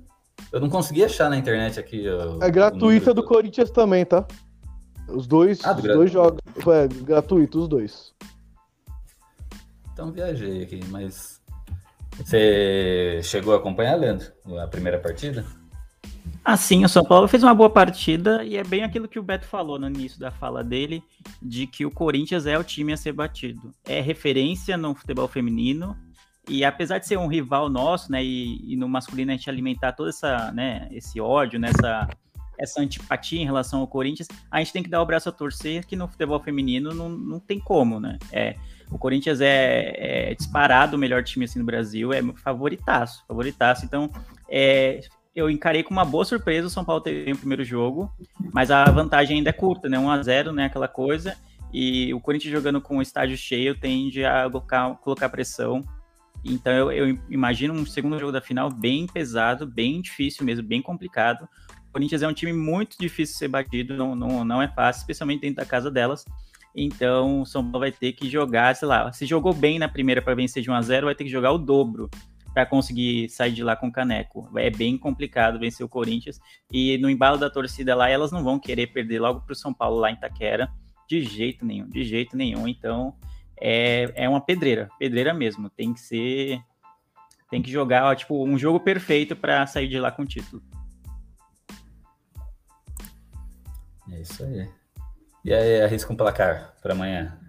[0.53, 2.09] Eu não consegui achar na internet aqui.
[2.09, 4.27] o- É o gratuita número do Corinthians também, tá?
[5.09, 6.39] Os dois, Ah, do os dois jogos.
[6.57, 8.15] É, gratuito, os dois.
[9.93, 11.41] Então viajei aqui, mas
[12.17, 15.45] você chegou a acompanhar, Leandro, a primeira partida?
[16.45, 19.47] Assim, o São Paulo fez uma boa partida e é bem aquilo que o Beto
[19.47, 21.03] falou no início da fala dele,
[21.41, 23.75] de que o Corinthians é o time a ser batido.
[23.85, 25.97] É referência no futebol feminino
[26.49, 29.93] e apesar de ser um rival nosso, né, e, e no masculino a gente alimentar
[29.93, 32.09] todo essa, né, esse ódio, nessa
[32.61, 35.87] essa antipatia em relação ao Corinthians, a gente tem que dar o braço a torcer
[35.87, 38.19] que no futebol feminino não, não tem como, né?
[38.31, 38.55] É,
[38.91, 39.95] o Corinthians é,
[40.31, 43.87] é disparado o melhor time assim no Brasil, é favoritaço, favoritaço.
[43.87, 44.11] Então,
[44.47, 45.01] é,
[45.35, 48.11] eu encarei com uma boa surpresa o São Paulo ter o primeiro jogo,
[48.53, 49.99] mas a vantagem ainda é curta, né?
[49.99, 50.65] 1 a 0 né?
[50.67, 51.37] Aquela coisa.
[51.73, 55.85] E o Corinthians jogando com o estádio cheio tende a colocar, colocar pressão.
[56.45, 60.83] Então eu, eu imagino um segundo jogo da final bem pesado, bem difícil mesmo, bem
[60.83, 61.49] complicado.
[61.89, 65.01] O Corinthians é um time muito difícil de ser batido, não, não, não é fácil,
[65.01, 66.25] especialmente dentro da casa delas.
[66.75, 70.23] Então o São Paulo vai ter que jogar, sei lá, se jogou bem na primeira
[70.23, 72.11] para vencer de 1 a 0 vai ter que jogar o dobro
[72.53, 74.51] para conseguir sair de lá com caneco.
[74.57, 76.41] É bem complicado vencer o Corinthians.
[76.71, 79.73] E no embalo da torcida lá, elas não vão querer perder logo para o São
[79.73, 80.69] Paulo lá em Itaquera.
[81.09, 82.67] De jeito nenhum, de jeito nenhum.
[82.69, 83.15] Então
[83.61, 85.69] é, é uma pedreira, pedreira mesmo.
[85.71, 86.61] Tem que ser.
[87.51, 90.63] Tem que jogar, ó, tipo, um jogo perfeito para sair de lá com o título.
[94.13, 94.69] É isso aí.
[95.45, 97.40] E aí, arrisca um placar para amanhã?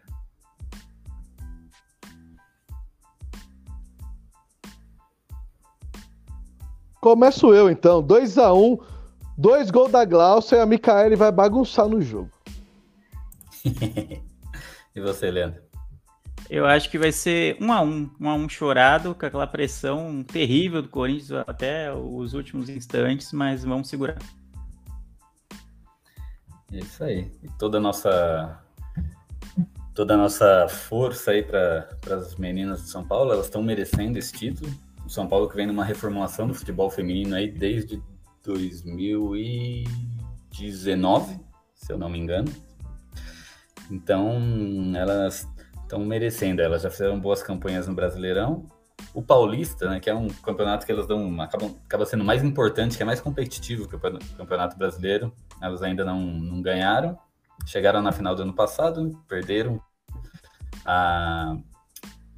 [7.02, 8.80] Começo eu então, 2x1,
[9.36, 12.30] dois gols da Glaucia e a Micaele vai bagunçar no jogo.
[13.66, 15.60] e você, Leandro?
[16.48, 20.24] Eu acho que vai ser um a um, um a um chorado, com aquela pressão
[20.24, 24.20] terrível do Corinthians até os últimos instantes, mas vamos segurar.
[26.72, 27.32] É isso aí.
[27.42, 28.62] E toda a nossa
[29.96, 34.32] toda a nossa força aí para as meninas de São Paulo, elas estão merecendo esse
[34.32, 34.72] título.
[35.12, 38.02] São Paulo que vem numa reformulação do futebol feminino aí desde
[38.46, 41.38] 2019,
[41.76, 42.50] se eu não me engano.
[43.92, 44.40] Então,
[44.96, 45.46] elas
[45.82, 46.62] estão merecendo.
[46.62, 48.66] Elas já fizeram boas campanhas no Brasileirão.
[49.14, 52.96] O Paulista, né, que é um campeonato que elas dão, acabam, acaba sendo mais importante,
[52.96, 55.34] que é mais competitivo que o Campeonato Brasileiro.
[55.62, 57.20] Elas ainda não, não ganharam.
[57.66, 59.82] Chegaram na final do ano passado, perderam.
[60.86, 61.58] A,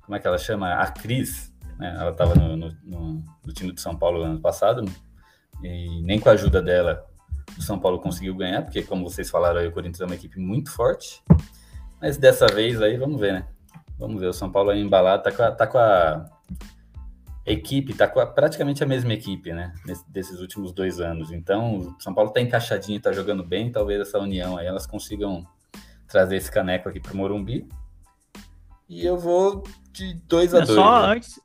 [0.02, 0.74] como é que ela chama?
[0.74, 1.53] A Cris,
[1.84, 1.98] né?
[2.00, 4.86] Ela estava no, no, no, no time de São Paulo no ano passado,
[5.62, 7.06] e nem com a ajuda dela
[7.58, 10.40] o São Paulo conseguiu ganhar, porque, como vocês falaram aí, o Corinthians é uma equipe
[10.40, 11.22] muito forte.
[12.02, 13.48] Mas dessa vez aí, vamos ver, né?
[14.00, 16.26] Vamos ver, o São Paulo aí embalado, tá com a, tá com a
[17.46, 19.74] equipe, tá com a, praticamente a mesma equipe, né?
[19.86, 21.32] Nesse, desses últimos dois anos.
[21.32, 25.46] Então, o São Paulo tá encaixadinho, tá jogando bem, talvez essa união aí elas consigam
[26.08, 27.68] trazer esse caneco aqui pro Morumbi.
[28.90, 31.14] E eu vou de 2 a 2 Só né?
[31.14, 31.40] antes,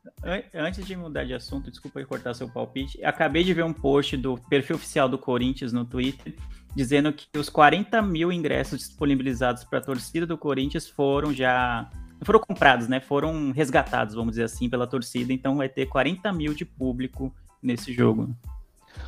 [0.53, 3.03] antes de mudar de assunto, desculpa cortar seu palpite.
[3.05, 6.35] Acabei de ver um post do perfil oficial do Corinthians no Twitter
[6.75, 11.89] dizendo que os 40 mil ingressos disponibilizados para a torcida do Corinthians foram já.
[12.21, 12.99] Foram comprados, né?
[12.99, 15.31] Foram resgatados, vamos dizer assim, pela torcida.
[15.31, 18.35] Então vai ter 40 mil de público nesse jogo.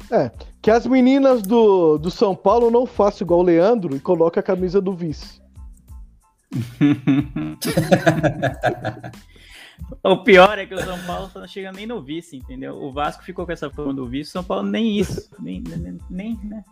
[0.10, 4.40] É, que as meninas do, do São Paulo não façam igual o Leandro e coloquem
[4.40, 5.42] a camisa do vice.
[10.04, 12.76] o pior é que o São Paulo não chega nem no vice, entendeu?
[12.76, 16.00] O Vasco ficou com essa forma do vice, o São Paulo nem isso, nem, nem,
[16.10, 16.64] nem, né?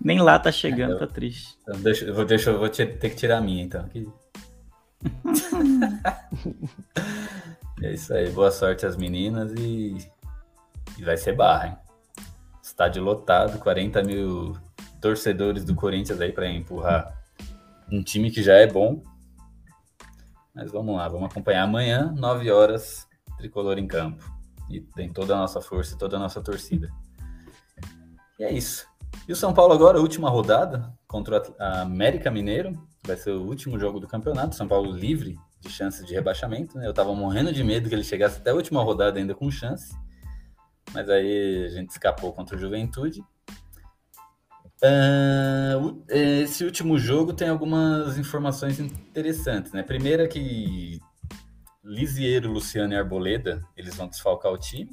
[0.00, 1.56] nem lá tá chegando, tá triste.
[1.62, 3.88] Então deixa, eu vou, deixa, eu vou ter que tirar a minha, então.
[7.80, 9.96] É isso aí, boa sorte às meninas e,
[10.98, 11.76] e vai ser barra, hein?
[12.60, 14.56] Estádio lotado, 40 mil
[15.00, 17.17] torcedores do Corinthians aí para empurrar
[17.90, 19.02] um time que já é bom.
[20.54, 24.24] Mas vamos lá, vamos acompanhar amanhã, 9 horas, tricolor em campo.
[24.68, 26.90] E tem toda a nossa força e toda a nossa torcida.
[28.38, 28.86] E é isso.
[29.26, 32.78] E o São Paulo agora, última rodada contra o América Mineiro.
[33.04, 34.54] Vai ser o último jogo do campeonato.
[34.54, 36.76] São Paulo livre de chances de rebaixamento.
[36.76, 36.86] Né?
[36.86, 39.96] Eu tava morrendo de medo que ele chegasse até a última rodada ainda com chance.
[40.92, 43.22] Mas aí a gente escapou contra o Juventude.
[44.80, 49.82] Uh, esse último jogo tem algumas informações interessantes, né?
[49.82, 51.00] Primeira é que
[51.84, 54.90] Lisiero, Luciano e Arboleda, eles vão desfalcar o time.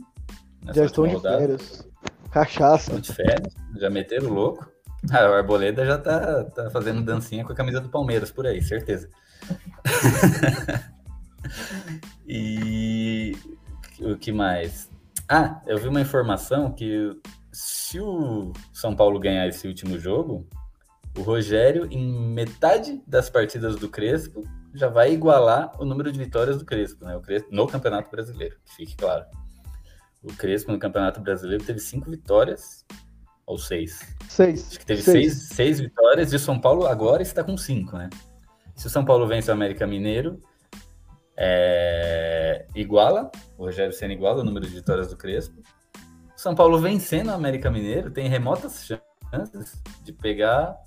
[0.74, 1.38] Já estão de rodada.
[1.38, 1.88] férias.
[2.32, 2.84] Cachaça.
[2.96, 4.68] Estão de férias, já meteram louco.
[5.12, 8.62] Ah, o Arboleda já tá, tá fazendo dancinha com a camisa do Palmeiras por aí,
[8.62, 9.08] certeza.
[12.28, 13.34] e
[14.00, 14.90] o que mais?
[15.30, 17.12] Ah, eu vi uma informação que
[17.56, 20.46] se o São Paulo ganhar esse último jogo,
[21.18, 26.58] o Rogério, em metade das partidas do Crespo, já vai igualar o número de vitórias
[26.58, 27.16] do Crespo, né?
[27.16, 29.26] O Crespo no Campeonato Brasileiro, que fique claro.
[30.22, 32.86] O Crespo no Campeonato Brasileiro teve cinco vitórias,
[33.46, 34.02] ou seis.
[34.28, 34.68] Seis.
[34.68, 37.98] Acho que teve seis, seis, seis vitórias e o São Paulo agora está com cinco,
[37.98, 38.10] né?
[38.76, 40.42] Se o São Paulo vence o América Mineiro,
[41.38, 42.68] é...
[42.76, 45.62] iguala, o Rogério sendo iguala o número de vitórias do Crespo.
[46.46, 50.78] São Paulo vencendo o América Mineiro tem remotas chances de pegar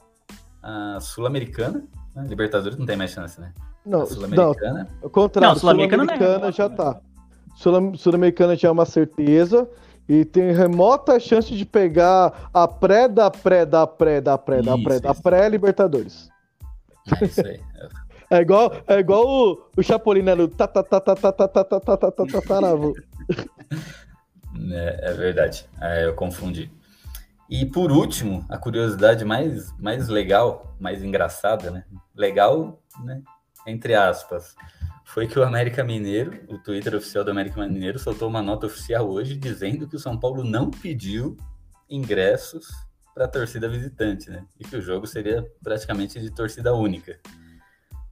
[0.63, 1.83] a Sul-Americana.
[2.15, 2.27] Né?
[2.29, 3.53] Libertadores não tem mais chance, né?
[3.85, 4.89] Não, Sul-Americana.
[5.03, 7.01] Não, contrário, Sul-Americana Sul já tá.
[7.97, 9.69] Sul-Americana já é uma certeza.
[10.09, 14.79] E tem remota chance de pegar a pré da pré da pré da pré da
[14.79, 16.31] pré da pré-Libertadores.
[17.21, 17.61] É isso aí.
[18.31, 20.37] É igual, é igual o, o Chapolin, né?
[20.37, 20.49] No
[24.73, 26.71] é, é verdade, é, eu confundi.
[27.49, 31.85] E por último, a curiosidade mais, mais legal, mais engraçada, né?
[32.15, 33.23] Legal, né?
[33.67, 34.55] Entre aspas,
[35.05, 39.09] foi que o América Mineiro, o Twitter oficial do América Mineiro, soltou uma nota oficial
[39.09, 41.37] hoje dizendo que o São Paulo não pediu
[41.89, 42.67] ingressos
[43.15, 44.45] para a torcida visitante, né?
[44.61, 47.19] E que o jogo seria praticamente de torcida única.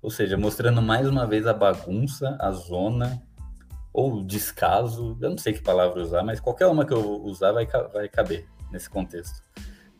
[0.01, 3.23] Ou seja, mostrando mais uma vez a bagunça, a zona,
[3.97, 7.67] ou descaso, eu não sei que palavra usar, mas qualquer uma que eu usar vai,
[7.67, 9.43] vai caber nesse contexto.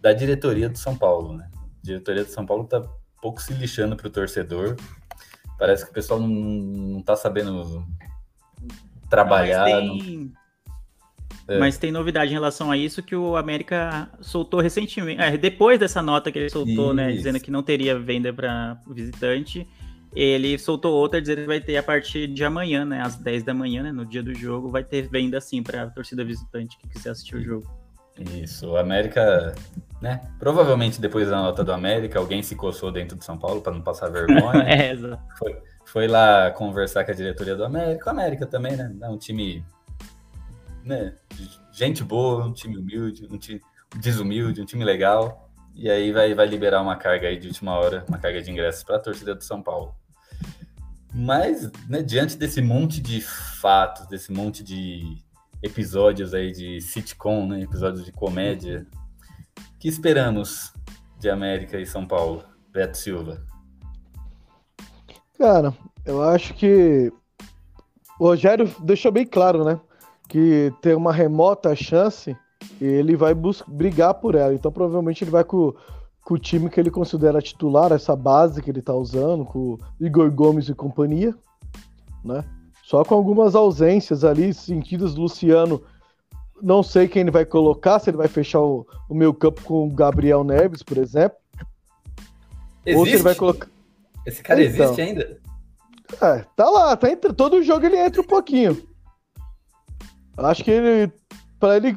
[0.03, 1.49] Da diretoria do São Paulo, né?
[1.57, 2.83] A diretoria do São Paulo tá
[3.23, 4.77] pouco se lixando para o torcedor.
[5.59, 7.87] Parece que o pessoal não, não tá sabendo
[9.09, 9.61] trabalhar.
[9.61, 10.19] Mas tem...
[10.19, 11.59] Não é.
[11.59, 16.03] Mas tem novidade em relação a isso que o América soltou recentemente, é, depois dessa
[16.03, 17.13] nota que ele soltou, né, isso.
[17.13, 19.67] né, dizendo que não teria venda para visitante,
[20.15, 23.55] ele soltou outra dizendo que vai ter a partir de amanhã, né, às 10 da
[23.55, 27.11] manhã, né, no dia do jogo, vai ter venda sim para torcida visitante que quiser
[27.11, 27.67] assistir o jogo.
[28.43, 29.55] Isso, o América,
[30.01, 30.23] né?
[30.39, 33.83] Provavelmente depois da nota do América, alguém se coçou dentro de São Paulo para não
[33.83, 34.63] passar vergonha.
[34.67, 35.23] é, exato.
[35.39, 38.07] Foi, foi lá conversar com a diretoria do América.
[38.07, 38.91] O América também, né?
[39.03, 39.63] É um time
[40.87, 41.13] né,
[41.73, 43.61] gente boa, um time humilde, um time
[43.97, 45.46] desumilde, um time legal.
[45.77, 48.83] E aí vai, vai liberar uma carga aí de última hora, uma carga de ingressos
[48.83, 49.95] para a torcida do São Paulo.
[51.15, 55.19] Mas, né, diante desse monte de fatos, desse monte de
[55.63, 58.87] episódios aí de sitcom, né, episódios de comédia,
[59.79, 60.73] que esperamos
[61.19, 62.45] de América e São Paulo?
[62.71, 63.43] Beto Silva.
[65.39, 65.73] Cara,
[66.05, 67.13] eu acho que
[68.19, 69.81] o Rogério deixou bem claro, né?
[70.29, 72.37] que tem uma remota chance
[72.81, 73.35] ele vai
[73.67, 74.55] brigar por ela.
[74.55, 75.75] Então provavelmente ele vai com,
[76.25, 80.31] com, o time que ele considera titular, essa base que ele tá usando, com Igor
[80.31, 81.35] Gomes e companhia,
[82.25, 82.45] né?
[82.83, 85.83] Só com algumas ausências ali, sentidas Luciano.
[86.63, 89.87] Não sei quem ele vai colocar, se ele vai fechar o, o meu campo com
[89.87, 91.37] o Gabriel Neves, por exemplo.
[92.85, 92.99] Existe?
[92.99, 93.69] Ou se ele vai colocar.
[94.25, 95.41] Esse cara então, existe ainda?
[96.21, 98.81] É, tá lá, tá entre todo jogo ele entra um pouquinho.
[100.37, 101.13] Acho que ele,
[101.59, 101.97] para ele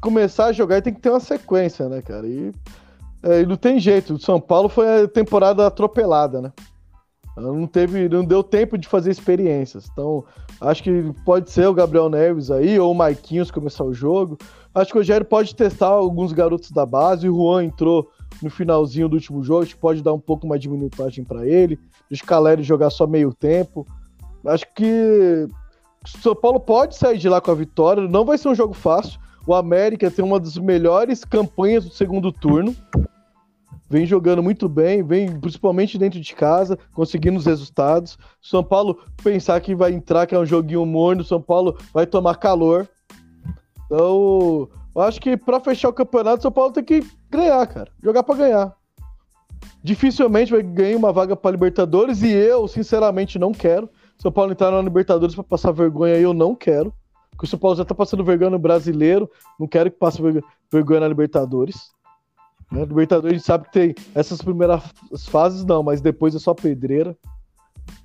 [0.00, 2.26] começar a jogar, ele tem que ter uma sequência, né, cara?
[2.26, 2.52] E
[3.22, 4.14] é, não tem jeito.
[4.14, 6.52] O São Paulo foi a temporada atropelada, né?
[7.36, 9.88] Não teve, não deu tempo de fazer experiências.
[9.90, 10.24] Então,
[10.60, 14.36] acho que pode ser o Gabriel Neves aí, ou o Maiquinhos começar o jogo.
[14.74, 17.28] Acho que o Rogério pode testar alguns garotos da base.
[17.28, 18.10] O Juan entrou
[18.42, 21.46] no finalzinho do último jogo, acho que pode dar um pouco mais de minutagem para
[21.46, 21.78] ele.
[22.10, 23.86] Deixa o Caleri jogar só meio tempo.
[24.46, 25.46] Acho que
[26.06, 29.20] são Paulo pode sair de lá com a vitória, não vai ser um jogo fácil.
[29.46, 32.74] O América tem uma das melhores campanhas do segundo turno.
[33.88, 38.16] Vem jogando muito bem, vem principalmente dentro de casa, conseguindo os resultados.
[38.40, 42.36] São Paulo pensar que vai entrar, que é um joguinho morno, São Paulo vai tomar
[42.36, 42.88] calor.
[43.84, 47.90] Então, acho que para fechar o campeonato, São Paulo tem que ganhar, cara.
[48.02, 48.76] Jogar para ganhar.
[49.82, 53.90] Dificilmente vai ganhar uma vaga para Libertadores e eu, sinceramente, não quero.
[54.20, 56.92] São Paulo entrar na Libertadores para passar vergonha eu não quero.
[57.38, 60.20] que o São Paulo já tá passando vergonha no brasileiro, não quero que passe
[60.70, 61.90] vergonha na Libertadores.
[62.70, 62.84] Né?
[62.84, 64.82] Libertadores a gente sabe que tem essas primeiras
[65.26, 67.16] fases, não, mas depois é só pedreira.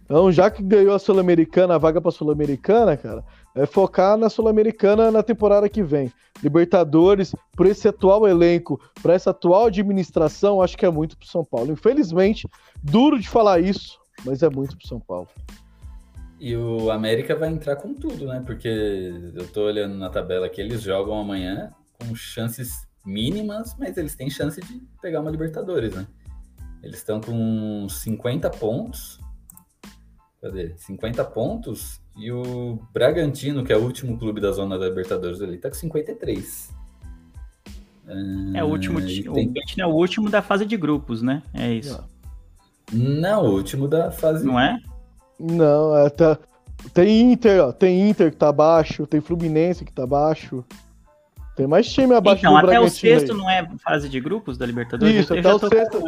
[0.06, 3.24] Então, já que ganhou a Sul-Americana, a vaga para Sul-Americana, cara,
[3.56, 6.12] é focar na Sul-Americana na temporada que vem.
[6.42, 11.44] Libertadores, por esse atual elenco, para essa atual administração, acho que é muito pro São
[11.44, 11.72] Paulo.
[11.72, 12.48] Infelizmente,
[12.82, 15.28] duro de falar isso, mas é muito pro São Paulo.
[16.46, 18.40] E o América vai entrar com tudo, né?
[18.46, 18.68] Porque
[19.34, 24.30] eu tô olhando na tabela que eles jogam amanhã com chances mínimas, mas eles têm
[24.30, 26.06] chance de pegar uma Libertadores, né?
[26.84, 29.20] Eles estão com 50 pontos.
[30.40, 30.76] Cadê?
[30.78, 32.00] 50 pontos.
[32.16, 35.76] E o Bragantino, que é o último clube da zona da Libertadores ali, tá com
[35.76, 36.72] 53.
[38.54, 39.02] É o último.
[39.02, 39.28] Tem...
[39.28, 41.42] O Bragantino é o último da fase de grupos, né?
[41.56, 42.08] É isso.
[42.94, 44.46] Não, o último da fase.
[44.46, 44.80] Não é?
[45.40, 46.38] Não, é, tá...
[46.94, 47.72] tem Inter, ó.
[47.72, 50.64] Tem Inter que tá abaixo, tem Fluminense que tá abaixo.
[51.56, 52.88] Tem mais time abaixo então, do até Bragantino.
[52.88, 53.38] o sexto aí.
[53.38, 55.16] não é fase de grupos da Libertadores?
[55.16, 56.04] Isso, Eu até já o tô sexto.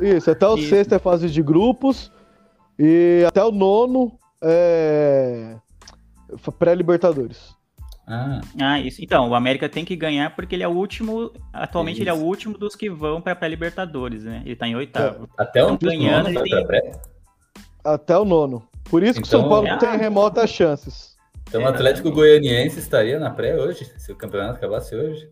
[0.00, 0.68] Isso, até o Isso.
[0.68, 2.12] sexto é fase de grupos.
[2.78, 4.12] E até o nono
[4.42, 5.56] é
[6.58, 7.54] pré-Libertadores.
[8.06, 9.02] Ah, Ah, isso.
[9.02, 11.30] Então, o América tem que ganhar porque ele é o último.
[11.52, 14.42] Atualmente ele é o último dos que vão para pré-Libertadores, né?
[14.44, 15.28] Ele tá em oitavo.
[15.38, 16.92] até o Então, ganhando, nono vai ele pra tem- pré.
[17.84, 18.66] Até o nono.
[18.84, 19.76] Por isso que o São Então- Paulo Ah.
[19.78, 21.16] tem remotas chances.
[21.48, 25.30] Então o É, Atlético Goianiense estaria na pré hoje, se o campeonato acabasse hoje.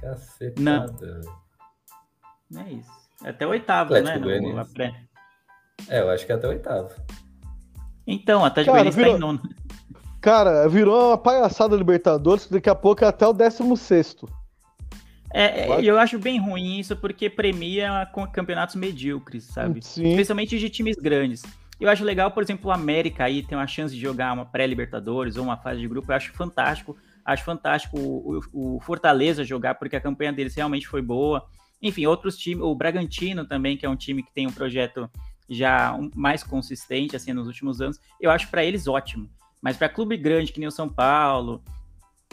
[0.00, 1.20] Cacetada.
[2.50, 2.60] Não.
[2.62, 2.90] É isso.
[3.22, 4.18] Até o oitavo, Atlético né?
[4.18, 4.58] no- Goianiense.
[4.70, 4.94] a pré.
[5.88, 6.90] É, eu acho que é até o oitavo.
[8.06, 9.42] Então, o Atlético Cara, Goianiense tá em virou- nono.
[10.20, 14.16] Cara, virou uma palhaçada Libertadores, que daqui a pouco é até o 16.
[14.22, 14.26] É,
[15.32, 19.84] é, e eu acho bem ruim isso porque premia com campeonatos medíocres, sabe?
[19.84, 20.10] Sim.
[20.10, 21.42] Especialmente de times grandes.
[21.80, 25.36] Eu acho legal, por exemplo, o América aí tem uma chance de jogar uma pré-Libertadores
[25.36, 26.12] ou uma fase de grupo.
[26.12, 26.96] Eu acho fantástico.
[27.24, 31.46] Acho fantástico o, o- o Fortaleza jogar, porque a campanha deles realmente foi boa.
[31.80, 35.08] Enfim, outros times, o Bragantino também, que é um time que tem um projeto
[35.48, 37.98] já mais consistente assim nos últimos anos.
[38.20, 39.30] Eu acho para eles ótimo.
[39.62, 41.62] Mas para clube grande, que nem o São Paulo,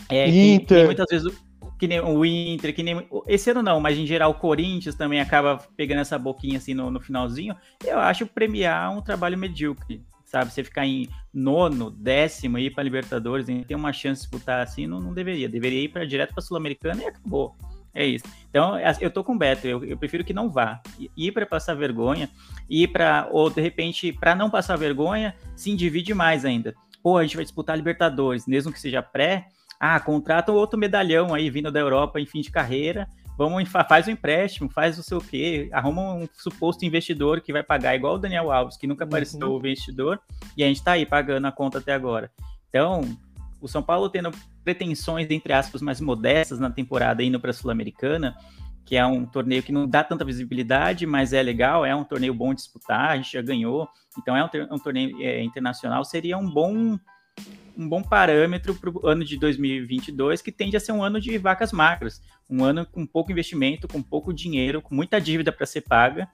[0.10, 0.86] é, que- que, Inter.
[0.86, 1.32] muitas vezes
[1.78, 5.20] que nem o Inter, que nem esse ano não, mas em geral o Corinthians também
[5.20, 7.56] acaba pegando essa boquinha assim no, no finalzinho.
[7.86, 10.52] Eu acho premiar um trabalho medíocre, sabe?
[10.52, 14.88] Você ficar em nono, décimo ir para Libertadores, e ter uma chance de disputar assim,
[14.88, 15.48] não, não deveria.
[15.48, 17.56] Deveria ir para direto para Sul-Americana e acabou.
[17.94, 18.26] É isso.
[18.50, 20.82] Então, as- eu tô com o Beto, eu, eu prefiro que não vá.
[21.16, 22.30] Ir para passar vergonha,
[22.70, 26.76] ir para ou de repente, para não passar vergonha, se divide mais ainda.
[27.02, 29.48] Pô, a gente vai disputar Libertadores, mesmo que seja pré.
[29.80, 33.08] Ah, contrata outro medalhão aí vindo da Europa em fim de carreira.
[33.38, 37.62] Vamos, faz um empréstimo, faz não sei o quê, arruma um suposto investidor que vai
[37.62, 40.20] pagar igual o Daniel Alves, que nunca apareceu o investidor,
[40.58, 42.32] e a gente tá aí pagando a conta até agora.
[42.68, 43.02] Então,
[43.62, 44.32] o São Paulo tendo
[44.64, 48.36] pretensões, entre aspas, mais modestas na temporada indo para a Sul-Americana,
[48.84, 52.34] que é um torneio que não dá tanta visibilidade, mas é legal, é um torneio
[52.34, 56.38] bom de disputar, a gente já ganhou, então é um, um torneio é, internacional, seria
[56.38, 56.98] um bom
[57.78, 61.38] um bom parâmetro para o ano de 2022, que tende a ser um ano de
[61.38, 65.82] vacas magras, um ano com pouco investimento, com pouco dinheiro, com muita dívida para ser
[65.82, 66.28] paga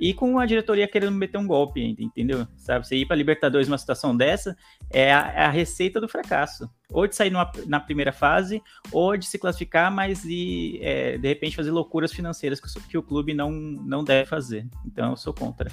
[0.00, 2.46] e com a diretoria querendo meter um golpe entendeu?
[2.56, 4.56] Sabe, você ir para Libertadores numa situação dessa
[4.90, 9.16] é a, é a receita do fracasso, ou de sair numa- na primeira fase, ou
[9.16, 13.34] de se classificar, mas e é, de repente fazer loucuras financeiras que, que o clube
[13.34, 14.66] não, não deve fazer.
[14.86, 15.70] Então eu sou contra.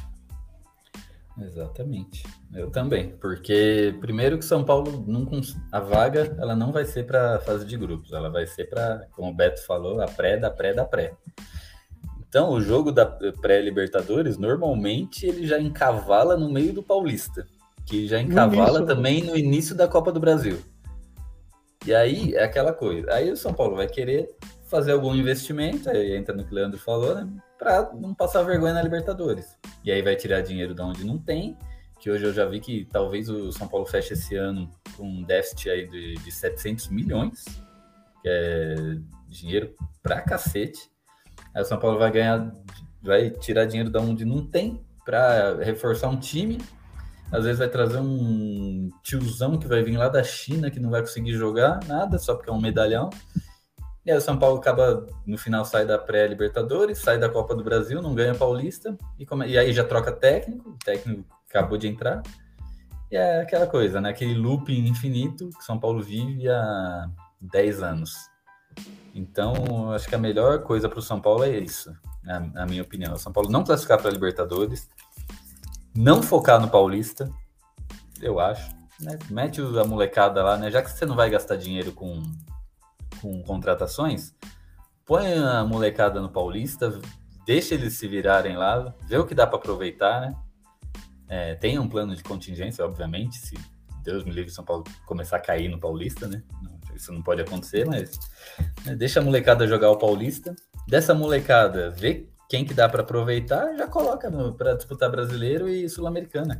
[1.38, 2.24] Exatamente.
[2.54, 7.06] Eu também, porque primeiro que São Paulo não cons- a vaga ela não vai ser
[7.06, 10.50] para fase de grupos, ela vai ser para, como o Beto falou, a pré da
[10.50, 11.14] pré da pré.
[12.28, 17.48] Então, o jogo da pré-Libertadores, normalmente ele já encavala no meio do Paulista,
[17.86, 18.86] que já encavala início, né?
[18.88, 20.58] também no início da Copa do Brasil.
[21.86, 23.10] E aí é aquela coisa.
[23.14, 24.36] Aí o São Paulo vai querer
[24.68, 27.28] fazer algum investimento, aí entra no que o Leandro falou, né?
[27.66, 29.58] Para não passar vergonha na Libertadores.
[29.84, 31.58] E aí vai tirar dinheiro de onde não tem,
[32.00, 35.24] que hoje eu já vi que talvez o São Paulo feche esse ano com um
[35.24, 37.44] déficit aí de, de 700 milhões,
[38.22, 38.76] que é
[39.28, 40.92] dinheiro pra cacete.
[41.56, 42.54] Aí o São Paulo vai ganhar,
[43.02, 46.60] vai tirar dinheiro de onde não tem para reforçar um time.
[47.32, 51.02] Às vezes vai trazer um tiozão que vai vir lá da China que não vai
[51.02, 53.10] conseguir jogar nada, só porque é um medalhão.
[54.06, 57.64] E aí o São Paulo acaba, no final, sai da pré-Libertadores, sai da Copa do
[57.64, 61.88] Brasil, não ganha Paulista, e, come- e aí já troca técnico, o técnico acabou de
[61.88, 62.22] entrar.
[63.12, 64.10] E é aquela coisa, né?
[64.10, 67.10] Aquele looping infinito que São Paulo vive há
[67.42, 68.14] 10 anos.
[69.14, 71.92] Então, acho que a melhor coisa para o São Paulo é isso,
[72.24, 73.14] na, na minha opinião.
[73.14, 74.88] O São Paulo não classificar para Libertadores,
[75.96, 77.32] não focar no Paulista,
[78.22, 78.70] eu acho.
[79.00, 80.70] né, mete a molecada lá, né?
[80.70, 82.22] Já que você não vai gastar dinheiro com,
[83.26, 84.36] com contratações,
[85.04, 87.00] põe a molecada no Paulista,
[87.44, 90.36] deixa eles se virarem lá, vê o que dá para aproveitar, né?
[91.28, 93.56] É, tem um plano de contingência, obviamente, se
[94.04, 96.44] Deus me livre São Paulo começar a cair no Paulista, né?
[96.94, 98.20] Isso não pode acontecer, mas
[98.86, 100.56] né, deixa a molecada jogar o Paulista.
[100.88, 106.56] Dessa molecada, vê quem que dá para aproveitar, já coloca para disputar brasileiro e sul-americana,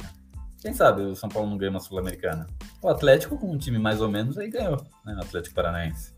[0.60, 2.48] Quem sabe o São Paulo não ganha uma sul-americana?
[2.82, 5.16] O Atlético, com um time mais ou menos, aí ganhou, né?
[5.16, 6.15] O Atlético Paranaense.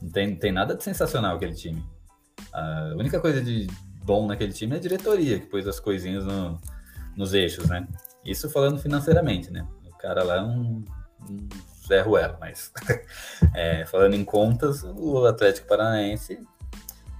[0.00, 1.84] Não tem, tem nada de sensacional aquele time.
[2.52, 3.66] A única coisa de
[4.04, 6.58] bom naquele time é a diretoria, que pôs as coisinhas no,
[7.16, 7.86] nos eixos, né?
[8.24, 9.66] Isso falando financeiramente, né?
[9.86, 10.84] O cara lá é um,
[11.28, 11.48] um
[11.86, 12.72] Zé Ruelo, mas
[13.54, 16.40] é, falando em contas, o Atlético Paranaense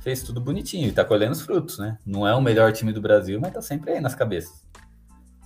[0.01, 1.99] fez tudo bonitinho e tá colhendo os frutos, né?
[2.07, 4.64] Não é o melhor time do Brasil, mas tá sempre aí nas cabeças.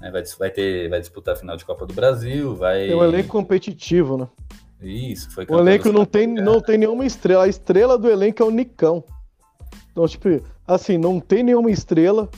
[0.01, 0.11] Né?
[0.11, 2.87] Vai, vai, ter, vai disputar a final de Copa do Brasil, vai.
[2.87, 4.29] Tem um elenco competitivo, né?
[4.85, 7.45] Isso, foi O elenco não tem, não tem nenhuma estrela.
[7.45, 9.03] A estrela do elenco é o Nicão.
[9.91, 10.29] Então, tipo,
[10.67, 12.29] assim, não tem nenhuma estrela.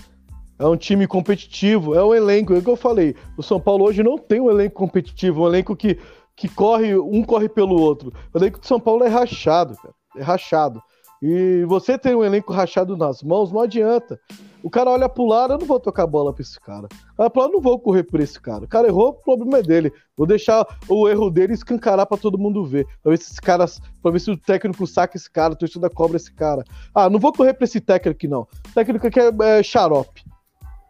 [0.58, 2.54] É um time competitivo, é um elenco.
[2.54, 3.14] É o que eu falei.
[3.36, 5.98] O São Paulo hoje não tem um elenco competitivo, um elenco que,
[6.34, 8.12] que corre, um corre pelo outro.
[8.32, 9.94] O elenco do São Paulo é rachado, cara.
[10.16, 10.82] É rachado.
[11.22, 14.18] E você ter um elenco rachado nas mãos, não adianta.
[14.62, 16.88] O cara olha pro lado, eu não vou tocar bola pra esse cara.
[17.16, 18.64] Olha pro lado, eu não vou correr por esse cara.
[18.64, 19.92] O cara errou, o problema é dele.
[20.16, 22.86] Vou deixar o erro dele escancarar para todo mundo ver.
[23.02, 23.66] Pra ver se esse cara,
[24.02, 26.64] pra ver se o técnico saca esse cara, a torcida cobra esse cara.
[26.94, 28.42] Ah, não vou correr pra esse técnico aqui, não.
[28.42, 30.24] O técnico aqui é, é xarope.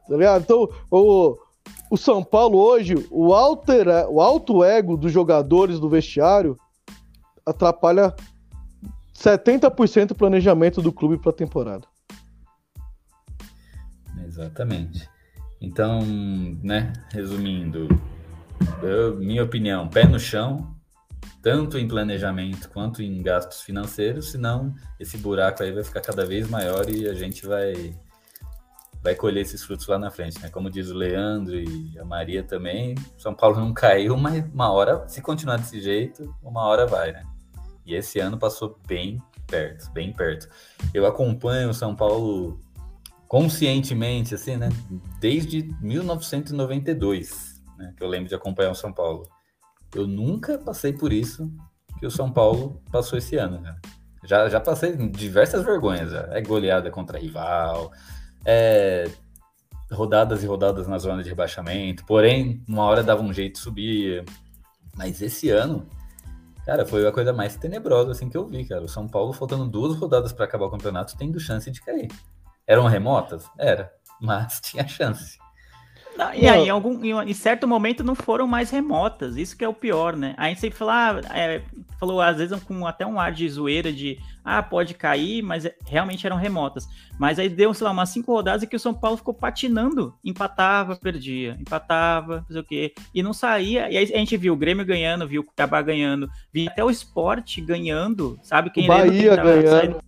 [0.09, 0.43] Tá ligado?
[0.43, 1.37] Então, o,
[1.91, 6.57] o São Paulo hoje, o, alter, o alto ego dos jogadores do vestiário
[7.45, 8.15] atrapalha
[9.15, 11.87] 70% do planejamento do clube para a temporada.
[14.27, 15.09] Exatamente.
[15.61, 16.01] Então,
[16.63, 17.89] né, resumindo,
[18.83, 20.75] eu, minha opinião, pé no chão,
[21.43, 26.49] tanto em planejamento quanto em gastos financeiros, senão esse buraco aí vai ficar cada vez
[26.49, 27.95] maior e a gente vai
[29.03, 30.49] vai colher esses frutos lá na frente, né?
[30.51, 35.07] Como diz o Leandro e a Maria também, São Paulo não caiu, mas uma hora,
[35.07, 37.25] se continuar desse jeito, uma hora vai, né?
[37.85, 40.49] E esse ano passou bem perto, bem perto.
[40.93, 42.59] Eu acompanho o São Paulo
[43.29, 44.69] conscientemente, assim, né?
[45.21, 47.95] Desde 1992, né?
[47.97, 49.29] Que eu lembro de acompanhar o São Paulo.
[49.95, 51.51] Eu nunca passei por isso
[51.99, 53.77] que o São Paulo passou esse ano, né?
[54.25, 56.11] Já, já passei diversas vergonhas.
[56.11, 56.29] Já.
[56.31, 57.93] É goleada contra rival,
[58.45, 59.09] é
[59.93, 62.05] rodadas e rodadas na zona de rebaixamento.
[62.05, 64.25] Porém, uma hora dava um jeito de subir.
[64.97, 65.87] Mas esse ano,
[66.67, 68.83] Cara, foi a coisa mais tenebrosa assim que eu vi, cara.
[68.83, 72.09] O São Paulo faltando duas rodadas para acabar o campeonato, tendo chance de cair.
[72.67, 73.49] Eram remotas?
[73.59, 75.39] Era, mas tinha chance.
[76.17, 79.69] Não, e aí, em, algum, em, certo momento não foram mais remotas, isso que é
[79.69, 80.35] o pior, né?
[80.39, 81.63] A gente sempre fala, ah, é,
[82.01, 85.77] falou às vezes com até um ar de zoeira de ah, pode cair, mas é,
[85.85, 86.89] realmente eram remotas.
[87.19, 90.15] Mas aí deu, sei lá, umas cinco rodadas e que o São Paulo ficou patinando,
[90.25, 93.91] empatava, perdia, empatava, não sei o quê, e não saía.
[93.91, 96.91] E aí a gente viu o Grêmio ganhando, viu o Cuiabá ganhando, viu até o
[96.91, 98.71] esporte ganhando, sabe?
[98.71, 100.01] Quem o Bahia ganhando.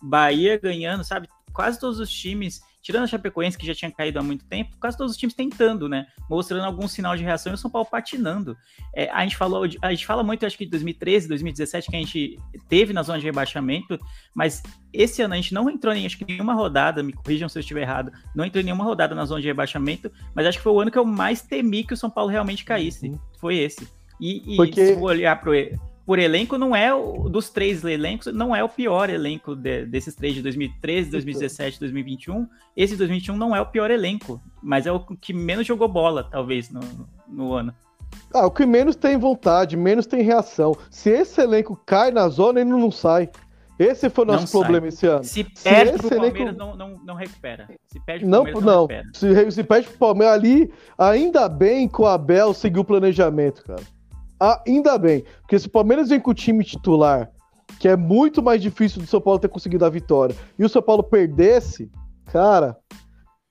[0.00, 1.28] Bahia ganhando, sabe?
[1.56, 4.96] Quase todos os times tirando a Chapecoense, que já tinha caído há muito tempo, quase
[4.96, 6.06] todos os times tentando, né?
[6.30, 8.56] Mostrando algum sinal de reação e o São Paulo patinando.
[8.94, 11.98] É, a gente falou, a gente fala muito, acho que de 2013, 2017, que a
[11.98, 12.38] gente
[12.68, 13.98] teve na zona de rebaixamento,
[14.32, 17.58] mas esse ano a gente não entrou em acho que nenhuma rodada, me corrijam se
[17.58, 20.64] eu estiver errado, não entrou em nenhuma rodada na zona de rebaixamento, mas acho que
[20.64, 23.08] foi o ano que eu mais temi que o São Paulo realmente caísse.
[23.08, 23.18] Uhum.
[23.40, 23.88] Foi esse.
[24.20, 24.86] E, e Porque...
[24.86, 25.52] se for olhar pro
[26.06, 30.14] por elenco, não é o dos três elencos, não é o pior elenco de, desses
[30.14, 32.48] três de 2013, 2017, 2021.
[32.76, 36.70] Esse 2021 não é o pior elenco, mas é o que menos jogou bola, talvez,
[36.70, 36.80] no,
[37.26, 37.74] no ano.
[38.32, 40.76] Ah, o que menos tem vontade, menos tem reação.
[40.88, 43.28] Se esse elenco cai na zona, ele não sai.
[43.76, 44.88] Esse foi o nosso não problema sai.
[44.88, 45.24] esse ano.
[45.24, 46.36] Se perde se pro elenco...
[46.36, 47.68] Palmeiras, não, não, não recupera.
[47.88, 49.08] Se perde pro não, Palmeiras, não, não recupera.
[49.12, 53.82] Se, se perde pro Palmeiras ali, ainda bem que o Abel seguiu o planejamento, cara.
[54.38, 57.30] Ah, ainda bem, porque se o Palmeiras vem com o time titular,
[57.78, 60.82] que é muito mais difícil do São Paulo ter conseguido a vitória, e o São
[60.82, 61.90] Paulo perdesse,
[62.26, 62.76] cara,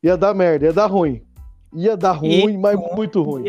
[0.03, 1.23] ia dar merda, ia dar ruim.
[1.73, 3.43] Ia dar ruim, e, mas muito ruim.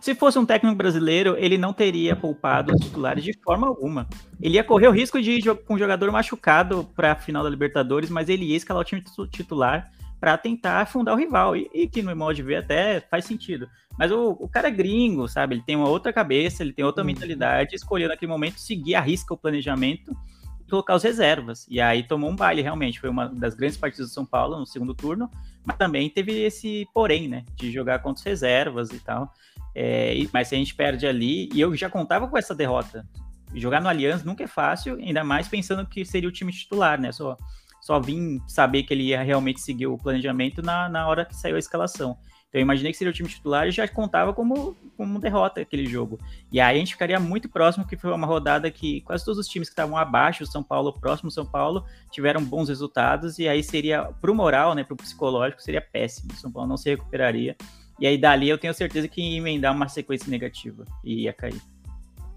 [0.00, 4.06] Se fosse um técnico brasileiro, ele não teria poupado os titulares de forma alguma.
[4.40, 7.50] Ele ia correr o risco de ir com um jogador machucado para a final da
[7.50, 9.90] Libertadores, mas ele ia escalar o time titular
[10.24, 11.54] para tentar afundar o rival.
[11.54, 13.68] E, e, que no modo de ver até faz sentido.
[13.98, 15.54] Mas o, o, cara é gringo, sabe?
[15.54, 17.08] Ele tem uma outra cabeça, ele tem outra uhum.
[17.08, 20.16] mentalidade, escolheu naquele momento seguir a risca o planejamento
[20.62, 21.66] e colocar os reservas.
[21.68, 22.98] E aí tomou um baile, realmente.
[22.98, 25.30] Foi uma das grandes partidas do São Paulo no segundo turno,
[25.62, 27.44] mas também teve esse porém, né?
[27.54, 29.30] De jogar contra os reservas e tal.
[29.74, 33.06] É, mas se a gente perde ali, e eu já contava com essa derrota.
[33.54, 37.12] Jogar no Allianz nunca é fácil, ainda mais pensando que seria o time titular, né?
[37.12, 37.36] Só,
[37.84, 41.54] só vim saber que ele ia realmente seguir o planejamento na, na hora que saiu
[41.54, 42.16] a escalação.
[42.48, 45.84] Então eu imaginei que seria o time titular e já contava como, como derrota aquele
[45.84, 46.18] jogo.
[46.50, 49.46] E aí a gente ficaria muito próximo, que foi uma rodada que quase todos os
[49.46, 54.04] times que estavam abaixo, São Paulo, próximo São Paulo, tiveram bons resultados, e aí seria,
[54.18, 56.32] pro moral, né, pro psicológico, seria péssimo.
[56.36, 57.54] São Paulo não se recuperaria.
[58.00, 61.60] E aí dali eu tenho certeza que ia emendar uma sequência negativa e ia cair.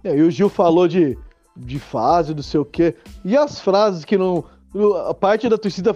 [0.04, 1.18] É, e o Gil falou de,
[1.56, 2.98] de fase, não sei o quê.
[3.24, 4.44] E as frases que não.
[5.08, 5.94] A parte da torcida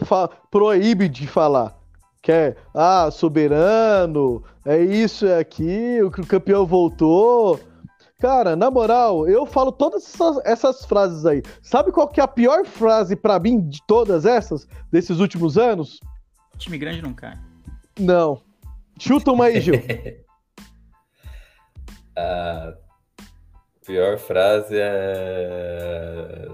[0.49, 1.79] proíbe de falar
[2.21, 7.59] que é, ah, soberano, é isso, é aquilo, que o campeão voltou.
[8.19, 11.41] Cara, na moral, eu falo todas essas, essas frases aí.
[11.63, 15.99] Sabe qual que é a pior frase para mim de todas essas, desses últimos anos?
[16.59, 17.39] Time grande não cai.
[17.99, 18.39] Não.
[18.99, 19.73] Chuta uma aí, Gil.
[22.15, 22.75] a
[23.83, 26.47] pior frase é.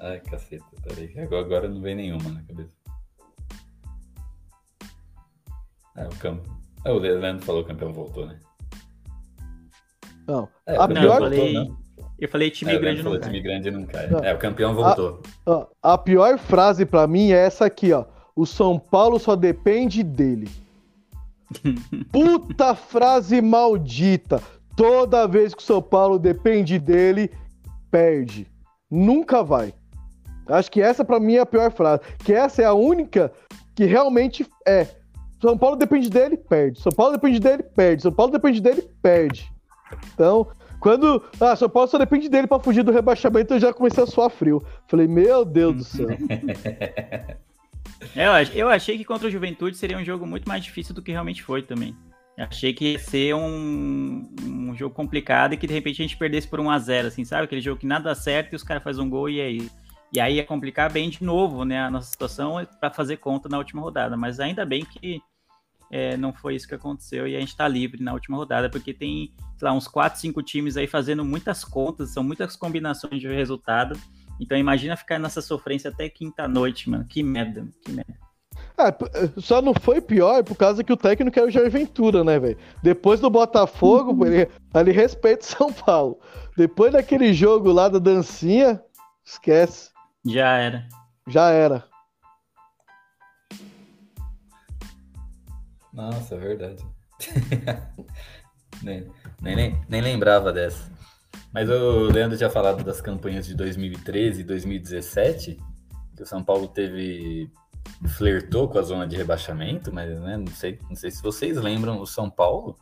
[0.00, 1.12] Ai, caceta, peraí.
[1.18, 2.70] Agora, agora não vem nenhuma na cabeça.
[5.96, 6.50] É, o campo.
[6.84, 8.38] É, o Leandro falou que o campeão voltou, né?
[10.26, 10.48] Não.
[10.66, 11.14] É, a Não, pior.
[11.16, 11.72] eu falei,
[12.18, 13.20] eu falei time É, grande não cai.
[13.20, 14.06] time grande não cai.
[14.08, 14.18] Não.
[14.20, 15.22] É, o campeão voltou.
[15.44, 18.04] ó, a pior frase pra mim é essa aqui, ó.
[18.34, 20.48] O São Paulo só depende dele.
[22.12, 24.40] Puta frase maldita.
[24.76, 27.30] Toda vez que o São Paulo depende dele,
[27.90, 28.46] perde.
[28.90, 29.74] Nunca vai.
[30.50, 32.02] Acho que essa pra mim é a pior frase.
[32.24, 33.32] Que essa é a única
[33.74, 34.86] que realmente é.
[35.40, 36.80] São Paulo depende dele, perde.
[36.80, 38.02] São Paulo depende dele, perde.
[38.02, 39.50] São Paulo depende dele, perde.
[40.14, 40.46] Então,
[40.78, 41.22] quando.
[41.40, 44.30] Ah, São Paulo só depende dele pra fugir do rebaixamento, eu já comecei a suar
[44.30, 44.62] frio.
[44.86, 46.06] Falei, meu Deus do céu.
[48.16, 50.94] É, eu, ach- eu achei que contra o Juventude seria um jogo muito mais difícil
[50.94, 51.94] do que realmente foi também.
[52.38, 56.48] Achei que ia ser um, um jogo complicado e que de repente a gente perdesse
[56.48, 57.44] por 1 a 0 assim, sabe?
[57.44, 59.70] Aquele jogo que nada dá certo e os caras fazem um gol e é isso.
[60.12, 61.80] E aí ia complicar bem de novo, né?
[61.80, 64.16] A nossa situação para fazer conta na última rodada.
[64.16, 65.20] Mas ainda bem que
[65.90, 68.94] é, não foi isso que aconteceu e a gente tá livre na última rodada, porque
[68.94, 73.28] tem, sei lá, uns 4, 5 times aí fazendo muitas contas, são muitas combinações de
[73.28, 73.98] resultado.
[74.40, 77.04] Então imagina ficar nessa sofrência até quinta-noite, mano.
[77.04, 78.18] Que merda, que merda.
[78.92, 82.38] P- só não foi pior por causa que o técnico é o Jair Ventura, né,
[82.38, 82.56] velho?
[82.82, 86.18] Depois do Botafogo, ele, ele respeita o São Paulo.
[86.56, 88.82] Depois daquele jogo lá da dancinha,
[89.24, 89.90] esquece.
[90.24, 90.88] Já era.
[91.26, 91.84] Já era.
[95.92, 96.84] Nossa, é verdade.
[98.82, 99.10] nem,
[99.40, 100.90] nem, nem, lembrava dessa.
[101.52, 105.58] Mas o Leandro tinha falado das campanhas de 2013 e 2017,
[106.16, 107.50] que o São Paulo teve.
[108.16, 112.00] flertou com a zona de rebaixamento, mas né, não, sei, não sei se vocês lembram,
[112.00, 112.78] o São Paulo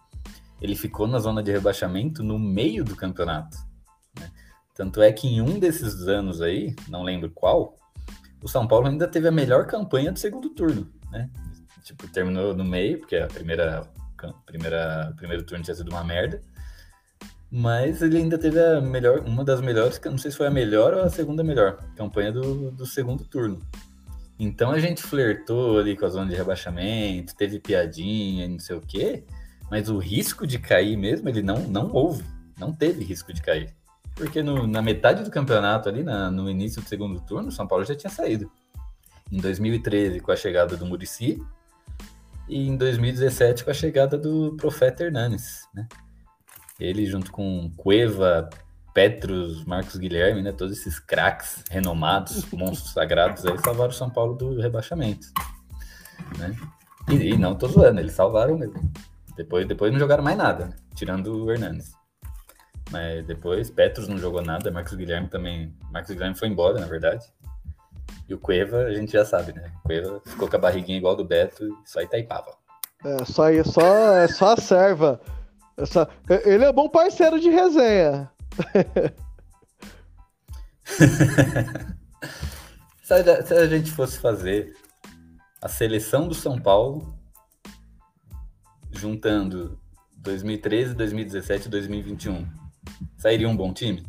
[0.60, 3.67] ele ficou na zona de rebaixamento no meio do campeonato.
[4.78, 7.74] Tanto é que em um desses anos aí, não lembro qual,
[8.40, 11.28] o São Paulo ainda teve a melhor campanha do segundo turno, né?
[11.82, 13.84] Tipo, terminou no meio, porque a primeira,
[14.46, 16.40] primeira, primeiro turno tinha sido uma merda.
[17.50, 20.94] Mas ele ainda teve a melhor, uma das melhores, não sei se foi a melhor
[20.94, 23.58] ou a segunda melhor, campanha do, do segundo turno.
[24.38, 28.80] Então a gente flertou ali com a zona de rebaixamento, teve piadinha não sei o
[28.80, 29.24] quê,
[29.68, 32.22] mas o risco de cair mesmo, ele não, não houve,
[32.56, 33.76] não teve risco de cair.
[34.18, 37.66] Porque no- na metade do campeonato ali, na- no início do segundo turno, o São
[37.66, 38.50] Paulo já tinha saído.
[39.32, 41.40] Em 2013, com a chegada do Murici,
[42.48, 45.86] e em 2017 com a chegada do Profeta Hernanes, né?
[46.80, 48.48] Ele junto com Cueva,
[48.94, 50.50] Petros, Marcos Guilherme, né?
[50.52, 55.28] Todos esses craques renomados, monstros sagrados aí salvaram o São Paulo do rebaixamento,
[56.38, 56.56] né?
[57.08, 58.90] E, e não tô zoando, eles salvaram mesmo.
[59.36, 60.76] Depois, depois não jogaram mais nada, né?
[60.94, 61.92] tirando o Hernanes.
[62.90, 65.74] Mas depois Petros não jogou nada, Marcos Guilherme também.
[65.90, 67.24] Marcos Guilherme foi embora, na verdade.
[68.28, 69.70] E o Cueva, a gente já sabe, né?
[69.84, 72.56] O Cueva ficou com a barriguinha igual do Beto e só Itaipava.
[73.04, 75.20] É só, é só, é só a serva.
[75.76, 76.06] É só-
[76.44, 78.30] Ele é bom parceiro de resenha.
[83.02, 84.76] Se a, se a gente fosse fazer
[85.62, 87.18] a seleção do São Paulo,
[88.92, 89.78] juntando
[90.16, 92.46] 2013, 2017 e 2021,
[93.16, 94.02] sairia um bom time?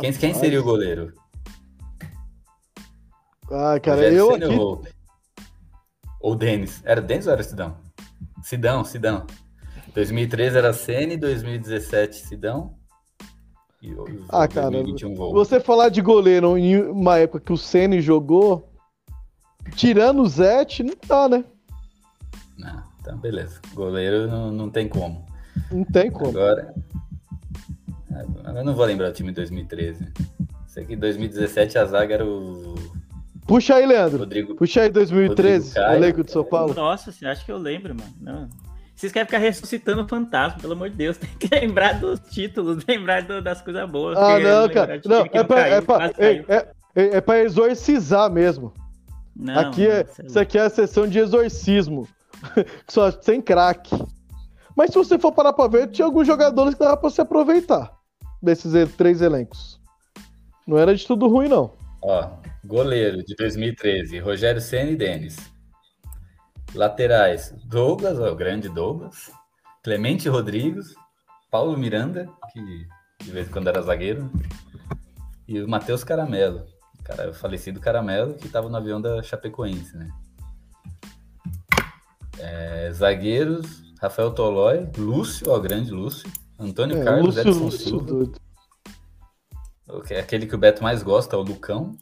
[0.00, 0.36] Quem, quem Rapaz.
[0.36, 1.12] seria o goleiro?
[3.50, 4.44] Ah, cara, eu aqui.
[4.46, 4.82] Ou,
[6.20, 6.82] ou Denis?
[6.84, 7.76] Era Denis ou era Sidão?
[8.42, 9.26] Sidão, Sidão.
[9.94, 12.74] 2013 era Ceni, 2017 Sidão.
[13.82, 13.94] E
[14.28, 15.34] Ah, cara, 2021 Volpe.
[15.38, 18.68] Você falar de goleiro em uma época que o Ceni jogou,
[19.76, 21.44] tirando o Zete, não dá, né?
[22.58, 23.60] Não, Então, beleza.
[23.74, 25.24] Goleiro não, não tem como.
[25.70, 26.30] Não tem como.
[26.30, 26.74] Agora.
[28.56, 30.06] Eu não vou lembrar o time de 2013.
[30.66, 32.74] Sei que em 2017 a zaga era o
[33.46, 34.18] Puxa aí, Leandro.
[34.18, 34.54] Rodrigo.
[34.56, 35.96] Puxa aí 2013, Rodrigo Caio.
[35.98, 36.74] elenco de São Paulo.
[36.74, 38.12] Nossa, você acha que eu lembro, mano?
[38.20, 38.48] Não.
[38.94, 41.16] Vocês querem ficar ressuscitando o fantasma, pelo amor de Deus.
[41.18, 44.18] Tem que lembrar dos títulos, lembrar do- das coisas boas.
[44.18, 45.00] Ah, não, cara.
[45.04, 46.34] Não, é pra, caiu, é, pra, é,
[46.94, 48.72] é, é pra exorcizar mesmo.
[49.34, 52.08] Não, aqui é, não, é isso aqui é a sessão de exorcismo.
[52.88, 53.94] Só sem craque.
[54.74, 57.95] Mas se você for parar pra ver, tinha alguns jogadores que dava pra se aproveitar
[58.46, 59.78] desses três elencos.
[60.66, 61.72] Não era de tudo ruim, não.
[62.00, 62.30] Ó,
[62.64, 65.36] goleiro de 2013, Rogério Senna e Denis.
[66.74, 69.30] Laterais, Douglas, ó, o grande Douglas.
[69.82, 70.94] Clemente Rodrigues,
[71.50, 72.86] Paulo Miranda, que
[73.24, 74.30] de vez em quando era zagueiro.
[75.46, 76.64] E o Matheus Caramelo.
[77.04, 80.10] Cara, o falecido Caramelo, que estava no avião da Chapecoense, né?
[82.38, 86.28] É, zagueiros, Rafael Tolói, Lúcio, ó, grande Lúcio.
[86.58, 88.32] Antônio É, Carlos, Lúcio, Edson Silva.
[90.18, 91.96] Aquele que o Beto mais gosta, é o Lucão.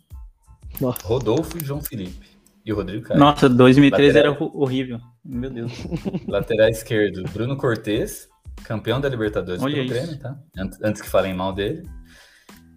[0.80, 1.06] Nossa.
[1.06, 2.26] Rodolfo e João Felipe.
[2.64, 3.20] E o Rodrigo Caio.
[3.20, 4.50] Nossa, 2013 era Lateral.
[4.54, 4.98] ho- horrível.
[5.24, 5.72] Meu Deus.
[6.26, 8.26] Lateral esquerdo, Bruno Cortes,
[8.64, 9.88] campeão da Libertadores Olha pelo.
[9.88, 10.38] Grêmio, tá?
[10.82, 11.86] Antes, que falem mal dele.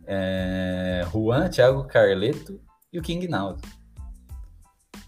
[0.05, 1.05] É...
[1.11, 2.59] Juan, Thiago Carleto
[2.91, 3.61] e o King Naldo.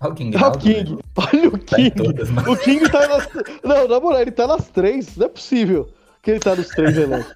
[0.01, 0.59] Olha o King Ah, o Naldo.
[0.59, 0.91] King.
[0.95, 1.01] né?
[1.15, 1.91] Olha o Tá King.
[1.91, 2.51] todas, mano.
[2.53, 3.27] O King tá nas.
[3.63, 5.17] Não, na moral, ele tá nas três.
[5.17, 5.89] Não é possível
[6.29, 7.33] que ele tá nos três elencos.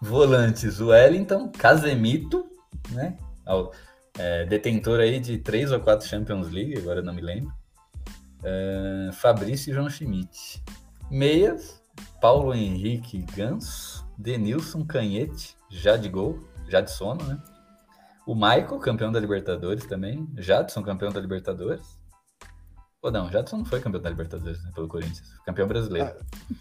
[0.00, 2.50] Volantes, Wellington, Casemito,
[2.90, 3.16] né?
[4.18, 7.52] É, detentor aí de três ou quatro Champions League, agora não me lembro.
[8.42, 10.62] É, Fabrício e João Schmidt.
[11.10, 11.80] Meias,
[12.20, 17.40] Paulo Henrique Ganso, Denilson Canhete, já de gol, já de sono, né?
[18.26, 20.26] O Michael, campeão da Libertadores também.
[20.36, 21.98] Jadson, campeão da Libertadores.
[23.04, 26.10] Ou não, Jadson não foi campeão da Libertadores né, pelo Corinthians, campeão brasileiro.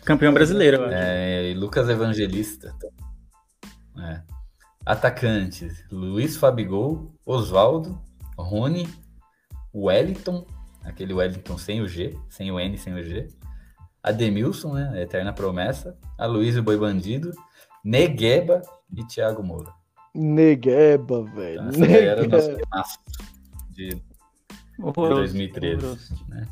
[0.04, 0.94] Campeão brasileiro, eu acho.
[0.94, 2.76] É, e Lucas Evangelista.
[3.98, 4.22] É.
[4.86, 7.98] Atacantes: Luiz Fabigol, Oswaldo,
[8.38, 8.90] Rony,
[9.74, 10.46] Wellington,
[10.84, 13.30] aquele Wellington sem o G, sem o N, sem o G.
[14.04, 14.92] Ademilson, né?
[14.96, 15.98] a Eterna promessa.
[16.18, 17.32] Aloysio Boi Bandido,
[17.86, 18.62] Negueba
[18.94, 19.72] e Thiago Moura.
[20.14, 21.62] Negueba, velho.
[21.62, 22.84] Então, essa daí era o nosso Negueba.
[23.70, 24.13] de
[24.80, 25.76] Horroroso, 2013.
[25.86, 26.26] horroroso.
[26.30, 26.48] né?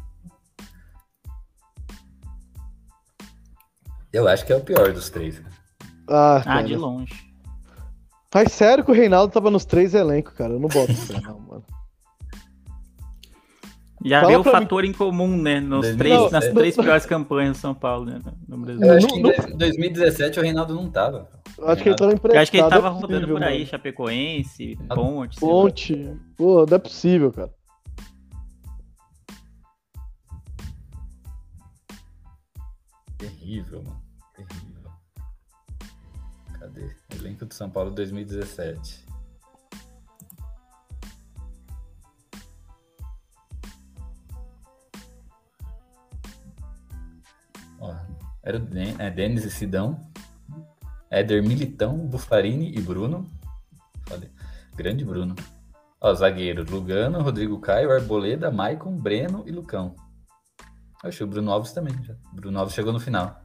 [4.13, 5.39] Eu acho que é o pior dos três.
[5.39, 5.49] né?
[6.09, 7.13] Ah, Ah, de longe.
[8.33, 10.53] Mas sério que o Reinaldo tava nos três elencos, cara.
[10.53, 11.63] Eu não boto fé, não, mano.
[14.03, 14.65] Já Fala vê o pra mim.
[14.65, 15.59] fator em comum, né?
[15.59, 15.97] Nos 2017.
[15.97, 18.19] três, nas três piores campanhas do São Paulo, né?
[18.47, 18.83] No Brasil.
[18.83, 21.29] Eu acho que em não- dois- 2017 o Reinaldo não tava.
[21.57, 22.35] Eu acho que ele tava emprestado.
[22.35, 23.69] Eu acho que ele tava é rodando possível, por aí, mano.
[23.69, 25.39] Chapecoense, Ponte.
[25.39, 26.17] Ponte.
[26.35, 27.51] Pô, não é possível, cara.
[33.51, 34.01] Terrível, mano.
[34.33, 34.91] Terrível.
[36.57, 36.95] Cadê?
[37.09, 39.05] Elenco de São Paulo 2017.
[47.79, 47.93] Ó,
[48.43, 49.99] era Den- é, Denis e Sidão.
[51.09, 53.29] Éder Militão, Bufarini e Bruno.
[54.07, 54.31] Falei.
[54.75, 55.35] Grande Bruno.
[55.99, 59.95] Ó, zagueiro, Lugano, Rodrigo Caio, Arboleda, Maicon, Breno e Lucão.
[61.03, 62.01] Oxe, o Bruno Alves também.
[62.03, 62.15] Já.
[62.31, 63.40] Bruno Alves chegou no final.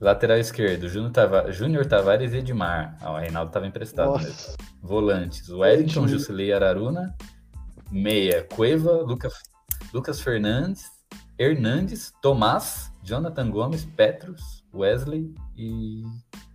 [0.00, 2.96] Lateral esquerdo, Júnior Tava- Júnior Tavares e Edmar.
[3.00, 4.12] Ah, o Reinaldo estava emprestado.
[4.12, 4.28] mesmo.
[4.28, 4.56] Nossa.
[4.82, 6.08] Volantes, Wellington, Edmar.
[6.08, 7.16] Jusilei Araruna.
[7.90, 9.28] Meia, Cueva, Luca,
[9.94, 10.84] Lucas Fernandes,
[11.38, 16.02] Hernandes, Tomás, Jonathan Gomes, Petrus, Wesley e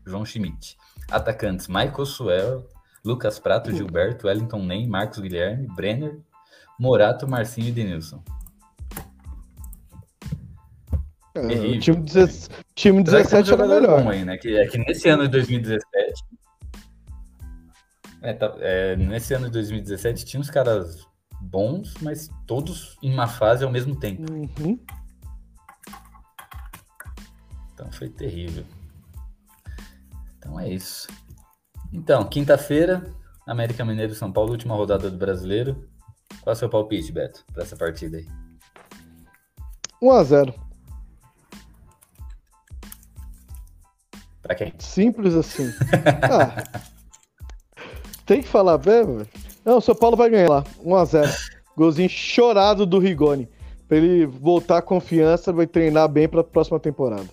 [0.06, 0.78] João Schmidt.
[1.10, 2.70] Atacantes, Michael Suel,
[3.04, 6.20] Lucas Prato, Gilberto, Wellington Ney, Marcos Guilherme, Brenner,
[6.80, 8.24] Morato, Marcinho e Denilson.
[11.36, 14.08] É, o time, 16 time Apesar que tem um 17 era melhor.
[14.12, 14.38] aí, né?
[14.38, 16.24] Que, é que nesse ano de 2017.
[18.22, 21.06] É, tá- é, nesse ano de 2017 tinha uns caras
[21.42, 24.24] bons, mas todos em uma fase ao mesmo tempo.
[24.32, 24.80] Uhum.
[27.74, 28.64] Então foi terrível.
[30.38, 31.08] Então é isso.
[31.92, 33.04] Então, quinta-feira,
[33.46, 35.88] América Mineiro e São Paulo, última rodada do brasileiro.
[36.42, 38.28] Qual é o seu palpite, Beto, para essa partida aí?
[40.02, 40.54] 1x0.
[44.44, 44.74] Pra quem?
[44.78, 45.72] Simples assim.
[46.30, 46.82] ah.
[48.26, 49.26] Tem que falar velho.
[49.66, 50.64] Não, o São Paulo vai ganhar lá.
[50.84, 51.34] 1x0.
[51.76, 53.50] Golzinho chorado do Rigoni.
[53.88, 57.28] Pra ele voltar a confiança, vai treinar bem pra próxima temporada.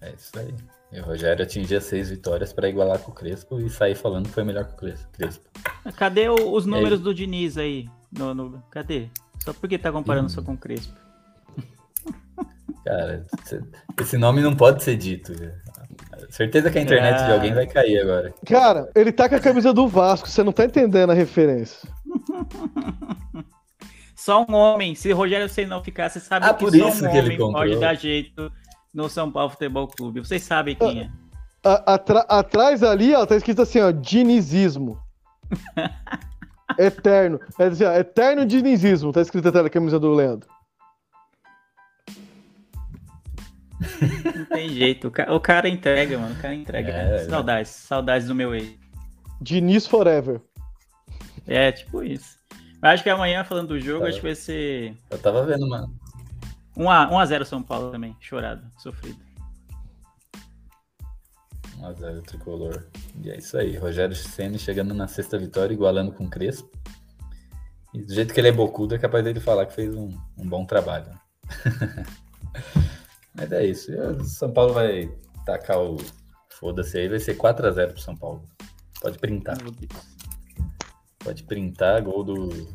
[0.00, 0.54] É isso aí.
[0.92, 4.32] E o Rogério atingia seis vitórias para igualar com o Crespo e sair falando que
[4.34, 5.44] foi melhor que o Cres- Crespo.
[5.96, 7.88] Cadê o- os números do Diniz aí?
[8.10, 9.08] No, no- cadê?
[9.44, 10.94] Só porque tá comparando só com o Crespo.
[12.88, 13.26] Cara,
[14.00, 15.32] esse nome não pode ser dito.
[16.30, 18.32] Certeza que a internet de alguém vai cair agora.
[18.46, 21.86] Cara, ele tá com a camisa do Vasco, você não tá entendendo a referência.
[24.16, 27.06] Só um homem, se Rogério Ceni não ficar, você sabe Ah, que por só isso
[27.06, 27.62] um que ele homem comprou.
[27.64, 28.52] pode dar jeito
[28.92, 30.20] no São Paulo Futebol Clube.
[30.20, 31.10] Vocês sabem quem é.
[31.64, 34.98] A- atra- atrás ali, ó, tá escrito assim, ó, dinizismo.
[36.78, 37.40] Eterno.
[37.58, 40.48] É assim, ó, eterno dinizismo, tá escrito até na camisa do Leandro.
[44.36, 45.08] Não tem jeito.
[45.08, 46.34] O ca- o cara entrega, mano.
[46.34, 46.90] O cara entrega.
[46.90, 48.76] É, saudades, saudades do meu ex.
[49.40, 50.40] Diniz forever.
[51.46, 52.38] É, tipo isso.
[52.82, 54.08] Mas acho que amanhã, falando do jogo, Tá.
[54.08, 55.94] acho que vai ser Eu tava vendo, mano.
[56.76, 58.16] 1x, 1x0 São Paulo também.
[58.20, 59.18] Chorado, sofrido.
[61.80, 62.84] 1x0 tricolor.
[63.22, 63.76] E é isso aí.
[63.76, 66.70] Rogério Senna chegando na sexta vitória, igualando com o Crespo.
[67.94, 70.48] E do jeito que ele é bocudo, é capaz dele falar que fez um, um
[70.48, 71.10] bom trabalho.
[73.38, 73.92] Mas é isso.
[73.92, 75.10] O São Paulo vai
[75.46, 75.96] tacar o.
[76.50, 78.42] Foda-se aí, vai ser 4x0 pro São Paulo.
[79.00, 79.56] Pode printar.
[81.24, 82.68] Pode printar, gol do.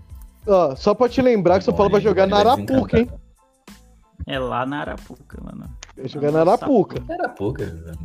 [0.48, 3.10] Ó, só pra te lembrar que o São Paulo vai jogar na Arapuca, hein?
[4.26, 5.70] É lá na Arapuca, mano.
[5.98, 7.04] Vai jogar na Arapuca.
[7.12, 7.66] Arapuca.
[7.66, 8.00] velho.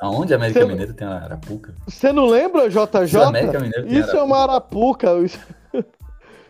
[0.00, 1.74] Aonde a América Você- Mineiro tem uma Arapuca?
[1.86, 3.08] Você não lembra, JJ?
[3.08, 5.18] Se o América Mineiro tem Isso é uma Arapuca.
[5.20, 5.38] Isso-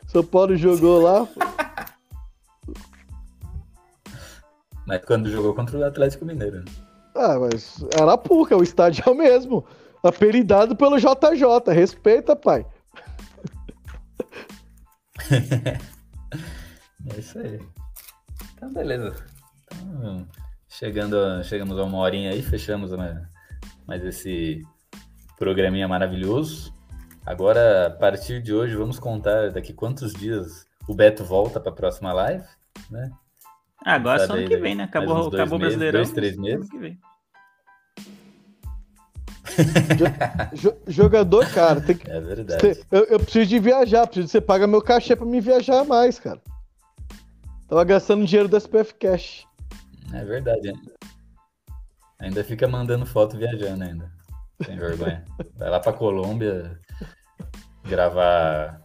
[0.09, 1.29] São Paulo jogou lá.
[4.87, 6.59] Mas quando jogou contra o Atlético Mineiro.
[6.59, 6.65] né?
[7.15, 9.65] Ah, mas Arapuca, o estádio é o mesmo.
[10.03, 11.73] Apelidado pelo JJ.
[11.73, 12.65] Respeita, pai.
[17.15, 17.61] É isso aí.
[18.55, 19.15] Então, beleza.
[19.73, 20.27] Então,
[20.69, 23.25] chegando, a- chegamos a uma horinha aí, fechamos né,
[23.87, 24.61] mais esse
[25.39, 26.75] programinha maravilhoso.
[27.25, 31.75] Agora, a partir de hoje, vamos contar daqui quantos dias o Beto volta para a
[31.75, 32.45] próxima live,
[32.91, 33.11] né?
[33.87, 34.83] Ah, agora só ano que vem, né?
[34.85, 36.01] Acabou, acabou o meses, Brasileirão.
[36.01, 36.69] dois, três ano meses.
[36.69, 36.99] que vem.
[40.55, 42.11] Jo- jogador, cara, tem que.
[42.11, 42.85] É verdade.
[42.91, 46.19] Eu, eu preciso de viajar, preciso que você paga meu cachê pra me viajar mais,
[46.19, 46.41] cara.
[47.69, 49.47] Tava gastando dinheiro do SPF Cash.
[50.13, 50.69] É verdade.
[50.69, 50.83] hein?
[52.19, 54.11] Ainda fica mandando foto viajando ainda.
[54.65, 55.25] Sem vergonha.
[55.57, 56.79] Vai lá pra Colômbia
[57.85, 58.81] gravar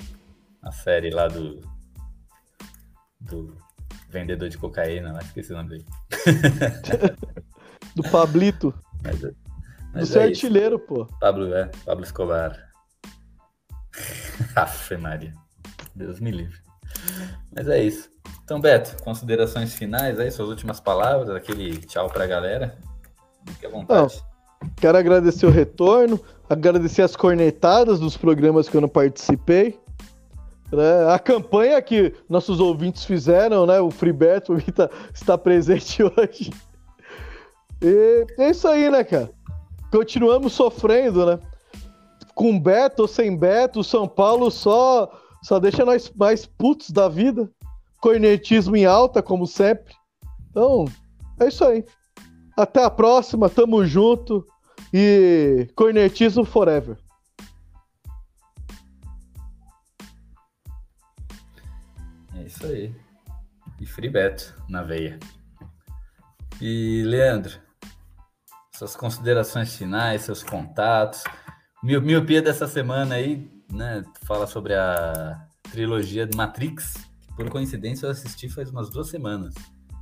[0.61, 1.59] a série lá do.
[3.19, 3.55] Do
[4.11, 5.85] vendedor de cocaína, lá, esqueci o nome dele.
[7.95, 8.73] Do Pablito.
[9.03, 9.35] Mas, do
[9.93, 10.45] mas seu é isso.
[10.45, 11.05] artilheiro, pô.
[11.19, 12.69] Pablo, é, Pablo Escobar.
[14.55, 15.33] Afe Maria.
[15.95, 16.57] Deus me livre.
[17.53, 18.09] Mas é isso.
[18.43, 22.77] Então, Beto, considerações finais aí, suas últimas palavras, aquele tchau pra galera.
[23.47, 24.23] Fique à vontade.
[24.77, 29.80] Quero agradecer o retorno, agradecer as cornetadas dos programas que eu não participei.
[30.71, 31.13] Né?
[31.13, 33.79] A campanha que nossos ouvintes fizeram, né?
[33.79, 36.51] O Freebeto está, está presente hoje.
[37.81, 39.31] E é isso aí, né, cara?
[39.91, 41.39] Continuamos sofrendo, né?
[42.33, 45.11] Com Beto ou sem Beto, o São Paulo só,
[45.43, 47.49] só deixa nós mais putos da vida.
[47.99, 49.93] Cornetismo em alta, como sempre.
[50.49, 50.85] Então,
[51.39, 51.83] é isso aí.
[52.57, 54.45] Até a próxima, tamo junto.
[54.93, 56.97] E cornetismo forever.
[62.51, 62.95] Isso aí.
[63.79, 65.17] E Free Beto na veia.
[66.59, 67.59] E Leandro,
[68.75, 71.23] suas considerações finais, seus contatos.
[71.83, 74.03] Mio- Miopia dessa semana aí, né?
[74.25, 76.93] Fala sobre a trilogia de Matrix.
[77.35, 79.55] Por coincidência, eu assisti faz umas duas semanas.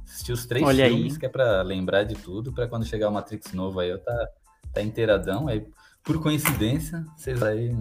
[0.03, 0.91] Assisti os três Olha aí.
[0.93, 3.99] filmes, que é pra lembrar de tudo, pra quando chegar o Matrix novo aí eu
[3.99, 4.27] tá,
[4.73, 5.47] tá inteiradão.
[5.47, 5.65] Aí,
[6.03, 7.71] por coincidência, vocês aí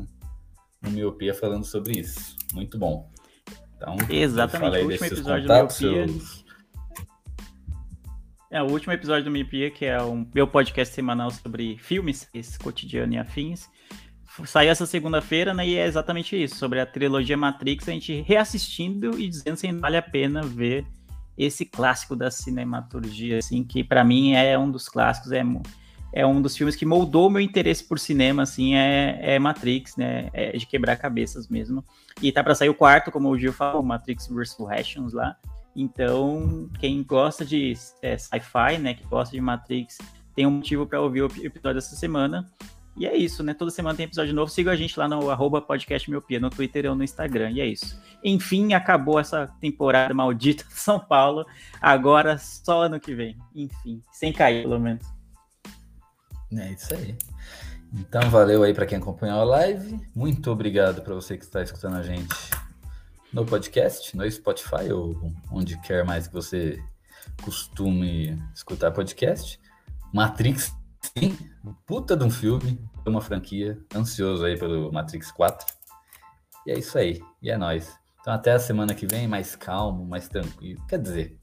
[0.83, 2.37] no Miopia falando sobre isso.
[2.55, 3.11] Muito bom.
[3.79, 6.09] Então, Exatamente, o último episódio do contatos, Miopia.
[6.09, 6.45] seus-
[8.51, 12.59] É, o último episódio do Miopia, que é o meu podcast semanal sobre filmes, esse
[12.59, 13.69] cotidiano e afins.
[14.47, 15.67] Saiu essa segunda-feira, né?
[15.67, 19.97] E é exatamente isso, sobre a trilogia Matrix, a gente reassistindo e dizendo se vale
[19.97, 20.87] a pena ver
[21.37, 25.63] esse clássico da cinematurgia, assim, que pra mim é um dos clássicos, é, mu-
[26.13, 30.31] é um dos filmes que moldou meu interesse por cinema, assim, é, é Matrix, né?
[30.33, 31.85] É de quebrar cabeças mesmo.
[32.23, 35.37] E tá pra sair o quarto, como o Gil falou, Matrix Resurrections lá.
[35.77, 39.99] Então, quem gosta de é, sci-fi, né, que gosta de Matrix,
[40.35, 42.47] tem um motivo para ouvir o episódio dessa semana.
[42.97, 43.55] E é isso, né?
[43.55, 44.51] Toda semana tem episódio novo.
[44.51, 47.53] Siga a gente lá no arroba podcast Miopia, no Twitter ou no Instagram.
[47.53, 48.01] E é isso.
[48.25, 51.47] Enfim, acabou essa temporada maldita de São Paulo.
[51.81, 53.37] Agora só ano que vem.
[53.55, 55.18] Enfim, sem cair, pelo menos.
[56.57, 57.17] É isso aí.
[57.93, 60.01] Então, valeu aí para quem acompanhou a live.
[60.15, 62.35] Muito obrigado para você que está escutando a gente
[63.33, 66.83] no podcast, no Spotify ou onde quer mais que você
[67.43, 69.61] costume escutar podcast.
[70.13, 71.37] Matrix, sim,
[71.87, 75.67] puta de um filme, uma franquia, ansioso aí pelo Matrix 4.
[76.67, 77.99] E é isso aí, e é nóis.
[78.21, 80.85] Então até a semana que vem, mais calmo, mais tranquilo.
[80.87, 81.38] Quer dizer,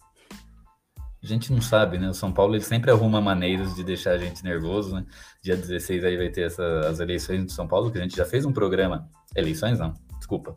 [1.26, 2.10] a gente não sabe, né?
[2.10, 5.06] O São Paulo ele sempre arruma maneiras de deixar a gente nervoso, né?
[5.42, 8.26] Dia 16 aí vai ter essa, as eleições de São Paulo, que a gente já
[8.26, 9.10] fez um programa.
[9.36, 10.56] Eleições não, desculpa.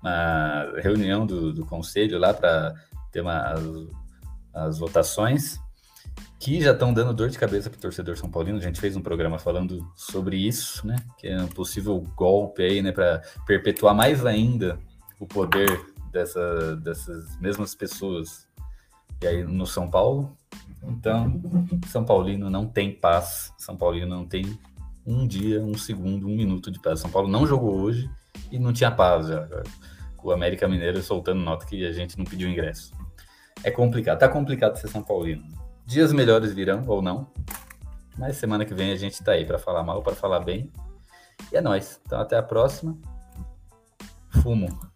[0.00, 2.74] Uma reunião do, do conselho lá para
[3.12, 3.64] ter uma, as,
[4.54, 5.58] as votações
[6.40, 8.58] que já estão dando dor de cabeça para o torcedor São Paulino.
[8.58, 10.96] A gente fez um programa falando sobre isso, né?
[11.18, 12.90] Que é um possível golpe aí, né?
[12.90, 14.78] Para perpetuar mais ainda
[15.20, 18.45] o poder dessa, dessas mesmas pessoas
[19.22, 20.36] e aí no São Paulo.
[20.82, 21.40] Então,
[21.88, 23.52] São Paulino não tem paz.
[23.58, 24.58] São Paulino não tem
[25.06, 27.00] um dia, um segundo, um minuto de paz.
[27.00, 28.10] São Paulo não jogou hoje
[28.50, 29.48] e não tinha paz já.
[30.22, 32.92] O América Mineiro soltando nota que a gente não pediu ingresso.
[33.62, 35.44] É complicado, tá complicado ser São Paulino.
[35.84, 37.30] Dias melhores virão ou não,
[38.18, 40.70] mas semana que vem a gente tá aí para falar mal, para falar bem.
[41.52, 42.00] E é nóis.
[42.04, 42.98] Então até a próxima.
[44.42, 44.95] Fumo.